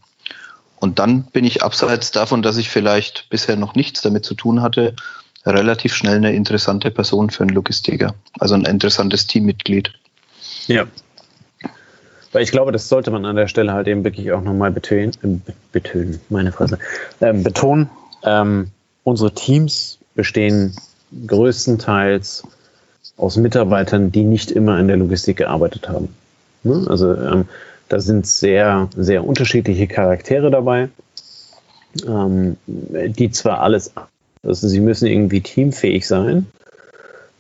Und 0.82 0.98
dann 0.98 1.24
bin 1.26 1.46
ich 1.46 1.64
abseits 1.64 2.10
davon, 2.10 2.42
dass 2.42 2.58
ich 2.58 2.70
vielleicht 2.70 3.30
bisher 3.30 3.56
noch 3.56 3.76
nichts 3.76 4.02
damit 4.02 4.26
zu 4.26 4.34
tun 4.34 4.64
hatte, 4.64 4.96
relativ 5.46 5.94
schnell 5.94 6.16
eine 6.16 6.34
interessante 6.34 6.90
Person 6.90 7.30
für 7.30 7.44
einen 7.44 7.54
Logistiker, 7.54 8.16
also 8.40 8.56
ein 8.56 8.66
interessantes 8.66 9.28
Teammitglied. 9.28 9.94
Ja. 10.66 10.88
Weil 12.32 12.42
ich 12.42 12.52
glaube, 12.52 12.72
das 12.72 12.90
sollte 12.90 13.12
man 13.12 13.26
an 13.26 13.36
der 13.36 13.48
Stelle 13.48 13.74
halt 13.74 13.88
eben 13.88 14.04
wirklich 14.04 14.32
auch 14.32 14.42
nochmal 14.42 14.72
betönen, 14.72 15.12
äh, 15.22 15.52
betönen, 15.72 16.20
meine 16.30 16.52
Fresse, 16.52 16.80
ähm, 17.22 17.44
betonen. 17.44 17.92
Ähm, 18.24 18.72
unsere 19.04 19.36
Teams 19.36 20.00
bestehen 20.16 20.76
größtenteils 21.28 22.44
aus 23.18 23.38
Mitarbeitern, 23.38 24.12
die 24.12 24.24
nicht 24.24 24.50
immer 24.50 24.80
in 24.80 24.88
der 24.88 24.98
Logistik 24.98 25.38
gearbeitet 25.38 25.88
haben. 25.90 26.16
Ne? 26.64 26.88
Also 26.90 27.14
ähm, 27.14 27.46
da 27.92 28.00
sind 28.00 28.26
sehr, 28.26 28.88
sehr 28.96 29.26
unterschiedliche 29.28 29.86
Charaktere 29.86 30.50
dabei, 30.50 30.88
ähm, 32.08 32.56
die 32.66 33.32
zwar 33.32 33.60
alles, 33.60 33.92
also 34.44 34.68
sie 34.70 34.80
müssen 34.80 35.08
irgendwie 35.08 35.42
teamfähig 35.42 36.08
sein, 36.08 36.46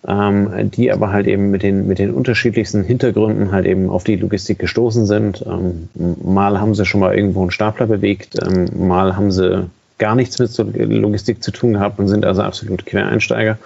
ähm, 0.05 0.69
die 0.71 0.91
aber 0.91 1.13
halt 1.13 1.27
eben 1.27 1.51
mit 1.51 1.63
den, 1.63 1.87
mit 1.87 1.99
den 1.99 2.11
unterschiedlichsten 2.11 2.83
Hintergründen 2.83 3.53
halt 3.53 3.65
eben 3.65 3.89
auf 3.89 4.03
die 4.03 4.17
Logistik 4.17 4.59
gestoßen 4.59 5.05
sind. 5.05 5.45
Ähm, 5.47 5.87
mal 6.21 6.59
haben 6.59 6.75
sie 6.75 6.85
schon 6.85 6.99
mal 6.99 7.15
irgendwo 7.15 7.41
einen 7.41 7.51
Stapler 7.51 7.87
bewegt, 7.87 8.37
ähm, 8.45 8.87
mal 8.87 9.15
haben 9.15 9.31
sie 9.31 9.69
gar 9.99 10.15
nichts 10.15 10.37
mit 10.37 10.57
Logistik 10.57 11.41
zu 11.41 11.51
tun 11.51 11.73
gehabt 11.73 11.97
und 11.97 12.09
sind 12.09 12.25
also 12.25 12.41
absolute 12.41 12.83
Quereinsteiger. 12.83 13.57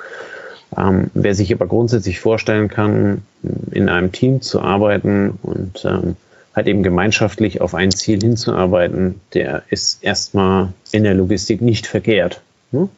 Ähm, 0.78 1.10
wer 1.16 1.34
sich 1.34 1.52
aber 1.52 1.66
grundsätzlich 1.66 2.20
vorstellen 2.20 2.68
kann, 2.68 3.24
in 3.72 3.90
einem 3.90 4.12
Team 4.12 4.42
zu 4.42 4.62
arbeiten 4.62 5.40
und 5.42 5.84
ähm, 5.86 6.16
halt 6.56 6.68
eben 6.68 6.84
gemeinschaftlich 6.84 7.62
auf 7.62 7.76
ein 7.76 7.92
Ziel 7.92 8.22
hinzuarbeiten, 8.22 9.20
der 9.34 9.64
ist 9.70 10.04
erstmal 10.04 10.70
in 10.92 11.04
der 11.04 11.14
Logistik 11.14 11.62
nicht 11.62 11.86
verkehrt. 11.86 12.42
Ne? 12.72 12.90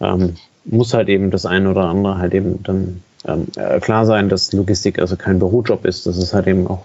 Ähm, 0.00 0.36
muss 0.64 0.94
halt 0.94 1.08
eben 1.08 1.30
das 1.30 1.44
eine 1.44 1.70
oder 1.70 1.86
andere 1.86 2.18
halt 2.18 2.34
eben 2.34 2.62
dann 2.62 3.02
ähm, 3.26 3.48
äh, 3.56 3.80
klar 3.80 4.06
sein, 4.06 4.28
dass 4.28 4.52
Logistik 4.52 5.00
also 5.00 5.16
kein 5.16 5.40
Bürojob 5.40 5.84
ist, 5.84 6.06
dass 6.06 6.16
es 6.16 6.32
halt 6.32 6.46
eben 6.46 6.66
auch 6.68 6.84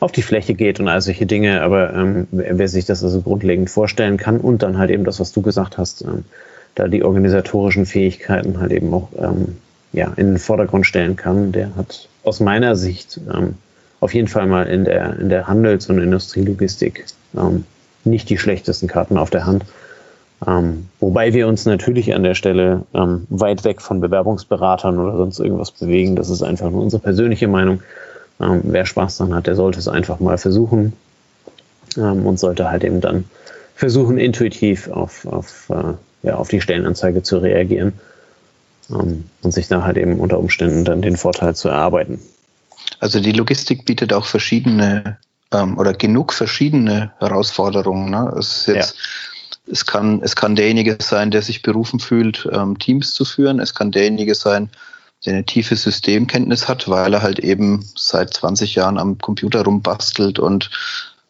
auf 0.00 0.10
die 0.10 0.22
Fläche 0.22 0.54
geht 0.54 0.80
und 0.80 0.88
all 0.88 1.00
solche 1.00 1.26
Dinge, 1.26 1.62
aber 1.62 1.94
ähm, 1.94 2.26
wer 2.32 2.68
sich 2.68 2.84
das 2.84 3.04
also 3.04 3.22
grundlegend 3.22 3.70
vorstellen 3.70 4.16
kann 4.16 4.38
und 4.38 4.62
dann 4.62 4.76
halt 4.76 4.90
eben 4.90 5.04
das, 5.04 5.20
was 5.20 5.32
du 5.32 5.40
gesagt 5.40 5.78
hast, 5.78 6.02
ähm, 6.02 6.24
da 6.74 6.88
die 6.88 7.04
organisatorischen 7.04 7.86
Fähigkeiten 7.86 8.58
halt 8.58 8.72
eben 8.72 8.92
auch 8.92 9.08
ähm, 9.16 9.56
ja, 9.92 10.12
in 10.16 10.26
den 10.26 10.38
Vordergrund 10.38 10.86
stellen 10.86 11.14
kann, 11.14 11.52
der 11.52 11.76
hat 11.76 12.08
aus 12.24 12.40
meiner 12.40 12.74
Sicht 12.74 13.20
ähm, 13.32 13.54
auf 14.04 14.12
jeden 14.12 14.28
Fall 14.28 14.46
mal 14.46 14.66
in 14.66 14.84
der, 14.84 15.18
in 15.18 15.30
der 15.30 15.48
Handels- 15.48 15.88
und 15.88 15.98
Industrielogistik 15.98 17.06
ähm, 17.34 17.64
nicht 18.04 18.28
die 18.28 18.36
schlechtesten 18.36 18.86
Karten 18.86 19.16
auf 19.16 19.30
der 19.30 19.46
Hand. 19.46 19.64
Ähm, 20.46 20.90
wobei 21.00 21.32
wir 21.32 21.48
uns 21.48 21.64
natürlich 21.64 22.14
an 22.14 22.22
der 22.22 22.34
Stelle 22.34 22.82
ähm, 22.92 23.26
weit 23.30 23.64
weg 23.64 23.80
von 23.80 24.00
Bewerbungsberatern 24.00 24.98
oder 24.98 25.16
sonst 25.16 25.38
irgendwas 25.38 25.70
bewegen. 25.70 26.16
Das 26.16 26.28
ist 26.28 26.42
einfach 26.42 26.70
nur 26.70 26.82
unsere 26.82 27.00
persönliche 27.00 27.48
Meinung. 27.48 27.80
Ähm, 28.40 28.60
wer 28.64 28.84
Spaß 28.84 29.16
daran 29.16 29.34
hat, 29.34 29.46
der 29.46 29.56
sollte 29.56 29.78
es 29.78 29.88
einfach 29.88 30.20
mal 30.20 30.36
versuchen 30.36 30.92
ähm, 31.96 32.26
und 32.26 32.38
sollte 32.38 32.70
halt 32.70 32.84
eben 32.84 33.00
dann 33.00 33.24
versuchen, 33.74 34.18
intuitiv 34.18 34.90
auf, 34.90 35.24
auf, 35.24 35.70
äh, 35.70 36.26
ja, 36.28 36.34
auf 36.34 36.48
die 36.48 36.60
Stellenanzeige 36.60 37.22
zu 37.22 37.38
reagieren 37.38 37.94
ähm, 38.90 39.24
und 39.42 39.52
sich 39.52 39.68
da 39.68 39.82
halt 39.82 39.96
eben 39.96 40.20
unter 40.20 40.38
Umständen 40.38 40.84
dann 40.84 41.00
den 41.00 41.16
Vorteil 41.16 41.54
zu 41.54 41.70
erarbeiten. 41.70 42.18
Also 43.04 43.20
die 43.20 43.32
Logistik 43.32 43.84
bietet 43.84 44.14
auch 44.14 44.24
verschiedene 44.24 45.18
ähm, 45.52 45.76
oder 45.76 45.92
genug 45.92 46.32
verschiedene 46.32 47.12
Herausforderungen. 47.18 48.08
Ne? 48.08 48.34
Es, 48.38 48.64
jetzt, 48.64 48.94
ja. 48.96 49.72
es, 49.72 49.84
kann, 49.84 50.22
es 50.22 50.34
kann 50.34 50.56
derjenige 50.56 50.96
sein, 51.02 51.30
der 51.30 51.42
sich 51.42 51.60
berufen 51.60 52.00
fühlt, 52.00 52.48
ähm, 52.50 52.78
Teams 52.78 53.12
zu 53.12 53.26
führen. 53.26 53.60
Es 53.60 53.74
kann 53.74 53.92
derjenige 53.92 54.34
sein, 54.34 54.70
der 55.26 55.34
eine 55.34 55.44
tiefe 55.44 55.76
Systemkenntnis 55.76 56.66
hat, 56.66 56.88
weil 56.88 57.12
er 57.12 57.20
halt 57.20 57.40
eben 57.40 57.84
seit 57.94 58.32
20 58.32 58.74
Jahren 58.74 58.96
am 58.96 59.18
Computer 59.18 59.64
rumbastelt 59.64 60.38
und 60.38 60.70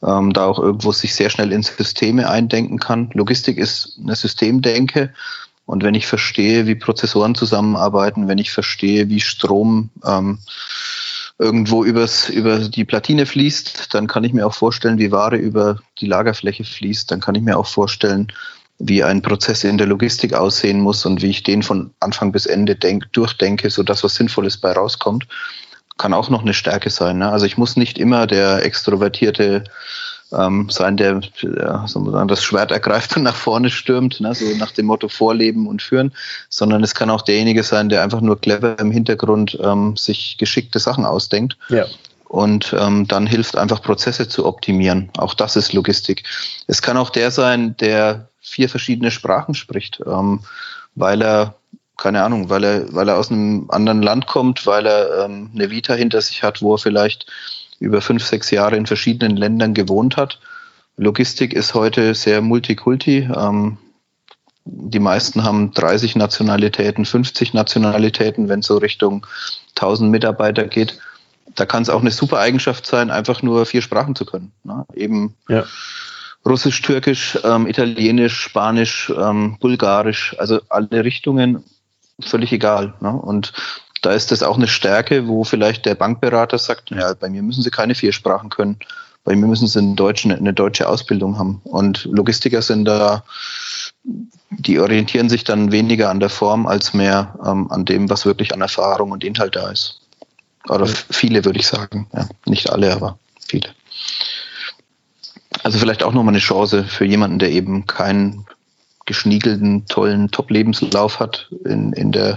ähm, 0.04 0.32
da 0.32 0.44
auch 0.46 0.60
irgendwo 0.60 0.92
sich 0.92 1.12
sehr 1.12 1.28
schnell 1.28 1.50
in 1.50 1.64
Systeme 1.64 2.30
eindenken 2.30 2.78
kann. 2.78 3.10
Logistik 3.14 3.58
ist 3.58 3.98
eine 4.00 4.14
Systemdenke. 4.14 5.12
Und 5.66 5.82
wenn 5.82 5.96
ich 5.96 6.06
verstehe, 6.06 6.68
wie 6.68 6.76
Prozessoren 6.76 7.34
zusammenarbeiten, 7.34 8.28
wenn 8.28 8.38
ich 8.38 8.52
verstehe, 8.52 9.08
wie 9.08 9.20
Strom 9.20 9.90
ähm, 10.06 10.38
irgendwo 11.38 11.84
übers, 11.84 12.28
über 12.28 12.60
die 12.60 12.84
Platine 12.84 13.26
fließt, 13.26 13.94
dann 13.94 14.06
kann 14.06 14.24
ich 14.24 14.32
mir 14.32 14.46
auch 14.46 14.54
vorstellen, 14.54 14.98
wie 14.98 15.10
Ware 15.10 15.36
über 15.36 15.80
die 15.98 16.06
Lagerfläche 16.06 16.64
fließt. 16.64 17.10
Dann 17.10 17.20
kann 17.20 17.34
ich 17.34 17.42
mir 17.42 17.58
auch 17.58 17.66
vorstellen, 17.66 18.28
wie 18.78 19.02
ein 19.02 19.22
Prozess 19.22 19.64
in 19.64 19.78
der 19.78 19.86
Logistik 19.86 20.34
aussehen 20.34 20.80
muss 20.80 21.04
und 21.06 21.22
wie 21.22 21.30
ich 21.30 21.42
den 21.42 21.62
von 21.62 21.92
Anfang 22.00 22.32
bis 22.32 22.46
Ende 22.46 22.76
denk, 22.76 23.12
durchdenke, 23.12 23.70
sodass 23.70 24.04
was 24.04 24.14
Sinnvolles 24.14 24.56
bei 24.56 24.72
rauskommt. 24.72 25.26
Kann 25.96 26.14
auch 26.14 26.28
noch 26.28 26.42
eine 26.42 26.54
Stärke 26.54 26.90
sein. 26.90 27.18
Ne? 27.18 27.30
Also 27.30 27.46
ich 27.46 27.56
muss 27.56 27.76
nicht 27.76 27.98
immer 27.98 28.26
der 28.26 28.64
extrovertierte 28.64 29.64
ähm, 30.36 30.68
sein, 30.70 30.96
der 30.96 31.20
ja, 31.42 31.86
sagen, 31.86 32.28
das 32.28 32.42
Schwert 32.42 32.70
ergreift 32.70 33.16
und 33.16 33.22
nach 33.22 33.36
vorne 33.36 33.70
stürmt, 33.70 34.20
ne, 34.20 34.34
so 34.34 34.44
nach 34.56 34.72
dem 34.72 34.86
Motto 34.86 35.08
Vorleben 35.08 35.66
und 35.66 35.82
Führen, 35.82 36.12
sondern 36.48 36.82
es 36.82 36.94
kann 36.94 37.10
auch 37.10 37.22
derjenige 37.22 37.62
sein, 37.62 37.88
der 37.88 38.02
einfach 38.02 38.20
nur 38.20 38.40
clever 38.40 38.78
im 38.78 38.90
Hintergrund 38.90 39.58
ähm, 39.62 39.96
sich 39.96 40.36
geschickte 40.38 40.78
Sachen 40.78 41.04
ausdenkt. 41.04 41.56
Ja. 41.68 41.86
Und 42.28 42.74
ähm, 42.78 43.06
dann 43.06 43.26
hilft 43.26 43.56
einfach 43.56 43.80
Prozesse 43.80 44.26
zu 44.28 44.44
optimieren. 44.44 45.10
Auch 45.18 45.34
das 45.34 45.54
ist 45.54 45.72
Logistik. 45.72 46.24
Es 46.66 46.82
kann 46.82 46.96
auch 46.96 47.10
der 47.10 47.30
sein, 47.30 47.76
der 47.76 48.28
vier 48.40 48.68
verschiedene 48.68 49.12
Sprachen 49.12 49.54
spricht, 49.54 50.00
ähm, 50.04 50.40
weil 50.96 51.22
er 51.22 51.54
keine 51.96 52.24
Ahnung, 52.24 52.50
weil 52.50 52.64
er, 52.64 52.92
weil 52.92 53.08
er 53.08 53.18
aus 53.18 53.30
einem 53.30 53.66
anderen 53.70 54.02
Land 54.02 54.26
kommt, 54.26 54.66
weil 54.66 54.86
er 54.86 55.24
ähm, 55.24 55.50
eine 55.54 55.70
Vita 55.70 55.94
hinter 55.94 56.20
sich 56.20 56.42
hat, 56.42 56.60
wo 56.60 56.74
er 56.74 56.78
vielleicht 56.78 57.26
über 57.80 58.00
fünf, 58.00 58.24
sechs 58.24 58.50
Jahre 58.50 58.76
in 58.76 58.86
verschiedenen 58.86 59.36
Ländern 59.36 59.74
gewohnt 59.74 60.16
hat. 60.16 60.40
Logistik 60.96 61.52
ist 61.52 61.74
heute 61.74 62.14
sehr 62.14 62.40
multikulti. 62.40 63.28
Ähm, 63.34 63.78
Die 64.66 65.00
meisten 65.00 65.42
haben 65.42 65.72
30 65.72 66.16
Nationalitäten, 66.16 67.04
50 67.04 67.52
Nationalitäten, 67.52 68.48
wenn 68.48 68.60
es 68.60 68.66
so 68.66 68.78
Richtung 68.78 69.26
1000 69.76 70.10
Mitarbeiter 70.10 70.64
geht. 70.68 70.98
Da 71.54 71.66
kann 71.66 71.82
es 71.82 71.90
auch 71.90 72.00
eine 72.00 72.10
super 72.10 72.38
Eigenschaft 72.38 72.86
sein, 72.86 73.10
einfach 73.10 73.42
nur 73.42 73.66
vier 73.66 73.82
Sprachen 73.82 74.14
zu 74.14 74.24
können. 74.24 74.52
Ne? 74.64 74.86
Eben 74.94 75.34
ja. 75.48 75.64
Russisch, 76.46 76.80
Türkisch, 76.80 77.38
ähm, 77.44 77.66
Italienisch, 77.66 78.40
Spanisch, 78.40 79.12
ähm, 79.14 79.58
Bulgarisch, 79.60 80.34
also 80.38 80.60
alle 80.70 81.04
Richtungen, 81.04 81.62
völlig 82.20 82.52
egal. 82.52 82.94
Ne? 83.00 83.12
Und 83.12 83.52
da 84.04 84.12
ist 84.12 84.30
das 84.30 84.42
auch 84.42 84.56
eine 84.56 84.68
Stärke, 84.68 85.28
wo 85.28 85.44
vielleicht 85.44 85.86
der 85.86 85.94
Bankberater 85.94 86.58
sagt, 86.58 86.90
ja, 86.90 87.14
bei 87.14 87.30
mir 87.30 87.42
müssen 87.42 87.62
Sie 87.62 87.70
keine 87.70 87.94
vier 87.94 88.12
Sprachen 88.12 88.50
können, 88.50 88.78
bei 89.24 89.34
mir 89.34 89.46
müssen 89.46 89.66
Sie 89.66 89.78
einen 89.78 89.96
deutschen, 89.96 90.30
eine 90.30 90.52
deutsche 90.52 90.88
Ausbildung 90.88 91.38
haben. 91.38 91.62
Und 91.64 92.04
Logistiker 92.04 92.60
sind 92.60 92.84
da, 92.84 93.24
die 94.50 94.78
orientieren 94.78 95.30
sich 95.30 95.44
dann 95.44 95.72
weniger 95.72 96.10
an 96.10 96.20
der 96.20 96.28
Form 96.28 96.66
als 96.66 96.92
mehr 96.92 97.34
ähm, 97.44 97.70
an 97.70 97.86
dem, 97.86 98.10
was 98.10 98.26
wirklich 98.26 98.52
an 98.52 98.60
Erfahrung 98.60 99.10
und 99.12 99.24
Inhalt 99.24 99.56
da 99.56 99.70
ist. 99.70 100.00
Oder 100.68 100.86
viele, 100.86 101.44
würde 101.44 101.58
ich 101.58 101.66
sagen. 101.66 102.06
Ja, 102.12 102.28
nicht 102.46 102.70
alle, 102.70 102.92
aber 102.92 103.18
viele. 103.48 103.70
Also 105.62 105.78
vielleicht 105.78 106.02
auch 106.02 106.12
nochmal 106.12 106.34
eine 106.34 106.40
Chance 106.40 106.84
für 106.84 107.06
jemanden, 107.06 107.38
der 107.38 107.50
eben 107.50 107.86
keinen 107.86 108.46
geschniegelten, 109.06 109.86
tollen 109.86 110.30
Top-Lebenslauf 110.30 111.20
hat 111.20 111.50
in, 111.64 111.92
in, 111.92 112.12
der, 112.12 112.36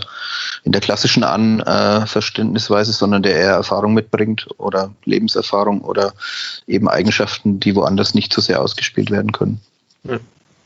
in 0.63 0.71
der 0.71 0.81
klassischen 0.81 1.23
An, 1.23 1.61
äh, 1.61 2.05
sondern 2.05 3.23
der 3.23 3.35
eher 3.35 3.51
Erfahrung 3.51 3.93
mitbringt 3.93 4.47
oder 4.57 4.91
Lebenserfahrung 5.05 5.81
oder 5.81 6.13
eben 6.67 6.89
Eigenschaften, 6.89 7.59
die 7.59 7.75
woanders 7.75 8.13
nicht 8.13 8.33
so 8.33 8.41
sehr 8.41 8.61
ausgespielt 8.61 9.11
werden 9.11 9.31
können. 9.31 9.61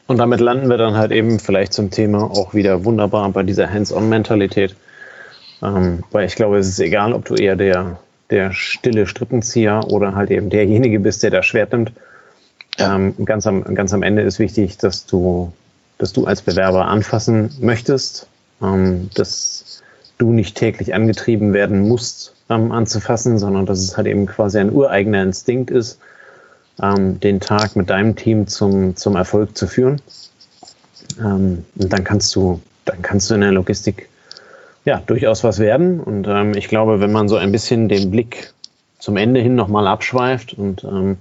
Und 0.07 0.17
damit 0.17 0.39
landen 0.39 0.69
wir 0.69 0.77
dann 0.77 0.95
halt 0.95 1.11
eben 1.11 1.39
vielleicht 1.39 1.73
zum 1.73 1.91
Thema 1.91 2.23
auch 2.23 2.53
wieder 2.53 2.83
wunderbar 2.83 3.29
bei 3.29 3.43
dieser 3.43 3.71
Hands-on-Mentalität. 3.71 4.75
Ähm, 5.63 6.03
weil 6.11 6.25
ich 6.25 6.35
glaube, 6.35 6.57
es 6.57 6.67
ist 6.67 6.79
egal, 6.79 7.13
ob 7.13 7.25
du 7.25 7.35
eher 7.35 7.55
der, 7.55 7.99
der 8.29 8.51
stille 8.51 9.05
Strippenzieher 9.05 9.81
oder 9.89 10.15
halt 10.15 10.31
eben 10.31 10.49
derjenige 10.49 10.99
bist, 10.99 11.21
der 11.23 11.29
das 11.29 11.45
Schwert 11.45 11.71
nimmt. 11.71 11.91
Ja. 12.79 12.95
Ähm, 12.95 13.13
ganz, 13.25 13.45
am, 13.45 13.63
ganz 13.75 13.93
am 13.93 14.01
Ende 14.01 14.23
ist 14.23 14.39
wichtig, 14.39 14.77
dass 14.77 15.05
du 15.05 15.53
dass 16.01 16.13
du 16.13 16.25
als 16.25 16.41
Bewerber 16.41 16.87
anfassen 16.87 17.51
möchtest, 17.61 18.27
ähm, 18.59 19.11
dass 19.13 19.83
du 20.17 20.31
nicht 20.31 20.57
täglich 20.57 20.95
angetrieben 20.95 21.53
werden 21.53 21.87
musst, 21.87 22.33
ähm, 22.49 22.71
anzufassen, 22.71 23.37
sondern 23.37 23.67
dass 23.67 23.79
es 23.79 23.97
halt 23.97 24.07
eben 24.07 24.25
quasi 24.25 24.57
ein 24.57 24.71
ureigener 24.71 25.21
Instinkt 25.21 25.69
ist, 25.69 25.99
ähm, 26.81 27.19
den 27.19 27.39
Tag 27.39 27.75
mit 27.75 27.91
deinem 27.91 28.15
Team 28.15 28.47
zum, 28.47 28.95
zum 28.95 29.15
Erfolg 29.15 29.55
zu 29.55 29.67
führen. 29.67 30.01
Ähm, 31.19 31.65
und 31.77 31.93
dann 31.93 32.03
kannst 32.03 32.35
du, 32.35 32.59
dann 32.85 33.03
kannst 33.03 33.29
du 33.29 33.35
in 33.35 33.41
der 33.41 33.51
Logistik 33.51 34.09
ja 34.85 35.03
durchaus 35.05 35.43
was 35.43 35.59
werden. 35.59 35.99
Und 35.99 36.27
ähm, 36.27 36.55
ich 36.55 36.67
glaube, 36.67 36.99
wenn 36.99 37.11
man 37.11 37.29
so 37.29 37.35
ein 37.35 37.51
bisschen 37.51 37.89
den 37.89 38.09
Blick 38.09 38.53
zum 38.97 39.17
Ende 39.17 39.39
hin 39.39 39.53
nochmal 39.53 39.85
abschweift 39.85 40.55
und 40.55 40.83
ähm, 40.83 41.19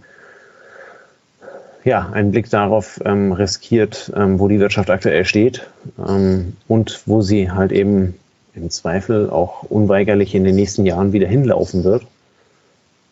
ja, 1.85 2.11
einen 2.11 2.31
Blick 2.31 2.51
darauf 2.51 3.01
ähm, 3.05 3.33
riskiert, 3.33 4.13
ähm, 4.15 4.39
wo 4.39 4.49
die 4.49 4.61
Wirtschaft 4.61 4.91
aktuell 4.91 5.25
steht 5.25 5.67
ähm, 6.07 6.57
und 6.69 7.03
wo 7.07 7.23
sie 7.23 7.51
halt 7.51 7.73
eben 7.73 8.15
im 8.55 8.71
Zweifel 8.71 9.31
auch 9.31 9.63
unweigerlich 9.65 10.35
in 10.35 10.45
den 10.45 10.57
nächsten 10.57 10.85
Jahren 10.85 11.13
wieder 11.13 11.29
hinlaufen 11.29 11.85
wird, 11.85 12.07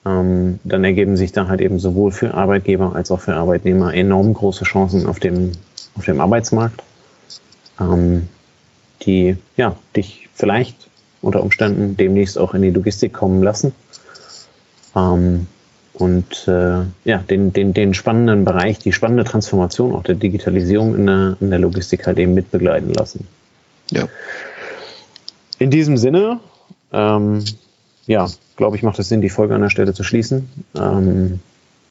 ähm, 0.04 0.59
dann 0.64 0.85
ergeben 0.85 1.16
sich 1.16 1.33
da 1.33 1.48
halt 1.48 1.61
eben 1.61 1.78
sowohl 1.78 2.12
für 2.12 2.35
Arbeitgeber 2.35 2.94
als 2.94 3.11
auch 3.11 3.20
für 3.20 3.35
Arbeitnehmer 3.35 3.94
enorm 3.94 4.35
große 4.35 4.64
Chancen 4.64 5.07
auf 5.07 5.18
dem, 5.18 5.52
auf 5.96 6.04
dem 6.04 6.20
Arbeitsmarkt, 6.20 6.83
ähm, 7.81 8.28
die 9.02 9.37
ja, 9.57 9.76
dich 9.96 10.28
vielleicht 10.35 10.88
unter 11.20 11.42
Umständen 11.42 11.96
demnächst 11.96 12.38
auch 12.38 12.54
in 12.54 12.62
die 12.62 12.70
Logistik 12.70 13.12
kommen 13.12 13.42
lassen. 13.42 13.72
Ähm, 14.94 15.46
und 15.98 16.46
äh, 16.46 16.82
ja, 17.04 17.18
den, 17.18 17.52
den, 17.52 17.74
den 17.74 17.92
spannenden 17.92 18.44
Bereich, 18.44 18.78
die 18.78 18.92
spannende 18.92 19.24
Transformation 19.24 19.94
auch 19.94 20.04
der 20.04 20.14
Digitalisierung 20.14 20.94
in 20.94 21.06
der, 21.06 21.37
in 21.40 21.50
der 21.50 21.58
Logistik 21.58 22.06
halt 22.06 22.18
eben 22.18 22.34
mitbegleiten 22.34 22.92
lassen. 22.92 23.26
Ja. 23.90 24.08
In 25.58 25.70
diesem 25.70 25.96
Sinne, 25.96 26.38
ähm, 26.92 27.44
ja, 28.06 28.28
glaube 28.56 28.76
ich, 28.76 28.82
macht 28.82 28.98
es 28.98 29.08
Sinn, 29.08 29.20
die 29.20 29.28
Folge 29.28 29.54
an 29.54 29.62
der 29.62 29.70
Stelle 29.70 29.92
zu 29.92 30.04
schließen. 30.04 30.48
Ähm, 30.76 31.40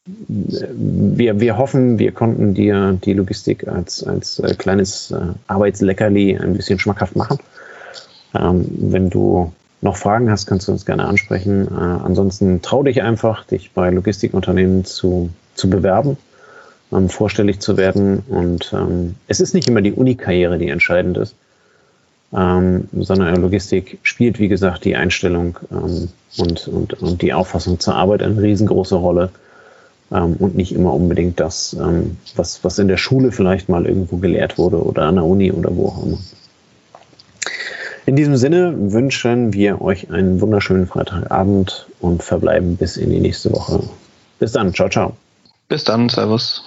wir, 0.06 1.40
wir 1.42 1.58
hoffen, 1.58 2.00
wir 2.00 2.14
konnten 2.14 2.54
dir 2.54 2.98
die 3.04 3.14
Logistik 3.14 3.68
als, 3.68 4.04
als 4.04 4.40
äh, 4.40 4.56
kleines 4.56 5.12
äh, 5.12 5.20
Arbeitsleckerli 5.48 6.38
ein 6.38 6.54
bisschen 6.54 6.80
schmackhaft 6.80 7.18
machen. 7.18 7.40
Ähm, 8.34 8.66
wenn 8.78 9.10
du 9.10 9.52
noch 9.82 9.98
Fragen 9.98 10.30
hast, 10.32 10.48
kannst 10.48 10.68
du 10.68 10.72
uns 10.72 10.86
gerne 10.86 11.06
ansprechen. 11.06 11.68
Äh, 11.68 11.74
ansonsten 11.74 12.62
trau 12.62 12.84
dich 12.84 13.02
einfach, 13.02 13.46
dich 13.46 13.72
bei 13.72 13.90
Logistikunternehmen 13.90 14.86
zu, 14.86 15.30
zu 15.56 15.70
bewerben, 15.70 16.18
ähm, 16.92 17.10
vorstellig 17.10 17.60
zu 17.60 17.78
werden. 17.78 18.24
Und 18.28 18.74
ähm, 18.74 19.16
es 19.28 19.40
ist 19.40 19.54
nicht 19.54 19.68
immer 19.68 19.82
die 19.82 19.94
Uni-Karriere, 19.94 20.58
die 20.58 20.70
entscheidend 20.70 21.18
ist, 21.18 21.36
ähm, 22.34 22.90
sondern 22.94 23.42
Logistik 23.42 24.00
spielt, 24.04 24.40
wie 24.40 24.48
gesagt, 24.48 24.84
die 24.86 24.96
Einstellung 24.96 25.60
ähm, 25.72 26.10
und, 26.38 26.68
und, 26.68 26.94
und 27.02 27.22
die 27.22 27.34
Auffassung 27.34 27.80
zur 27.80 27.96
Arbeit 27.96 28.24
eine 28.24 28.42
riesengroße 28.42 28.96
Rolle. 28.96 29.30
Ähm, 30.12 30.38
und 30.40 30.56
nicht 30.56 30.74
immer 30.74 30.94
unbedingt 30.94 31.40
das, 31.40 31.76
ähm, 31.80 32.18
was, 32.36 32.64
was 32.64 32.80
in 32.80 32.88
der 32.88 32.98
Schule 32.98 33.32
vielleicht 33.32 33.68
mal 33.68 33.86
irgendwo 33.86 34.18
gelehrt 34.18 34.58
wurde 34.58 34.82
oder 34.82 35.04
an 35.04 35.16
der 35.16 35.26
Uni 35.26 35.52
oder 35.52 35.76
wo 35.76 35.88
auch 35.88 36.06
immer. 36.06 36.18
In 38.08 38.16
diesem 38.16 38.38
Sinne 38.38 38.74
wünschen 38.94 39.52
wir 39.52 39.82
euch 39.82 40.10
einen 40.10 40.40
wunderschönen 40.40 40.88
Freitagabend 40.88 41.88
und 42.00 42.24
verbleiben 42.24 42.78
bis 42.78 42.96
in 42.96 43.10
die 43.10 43.20
nächste 43.20 43.52
Woche. 43.52 43.84
Bis 44.40 44.54
dann. 44.54 44.74
Ciao, 44.74 44.88
ciao. 44.88 45.18
Bis 45.68 45.84
dann. 45.84 46.08
Servus. 46.08 46.64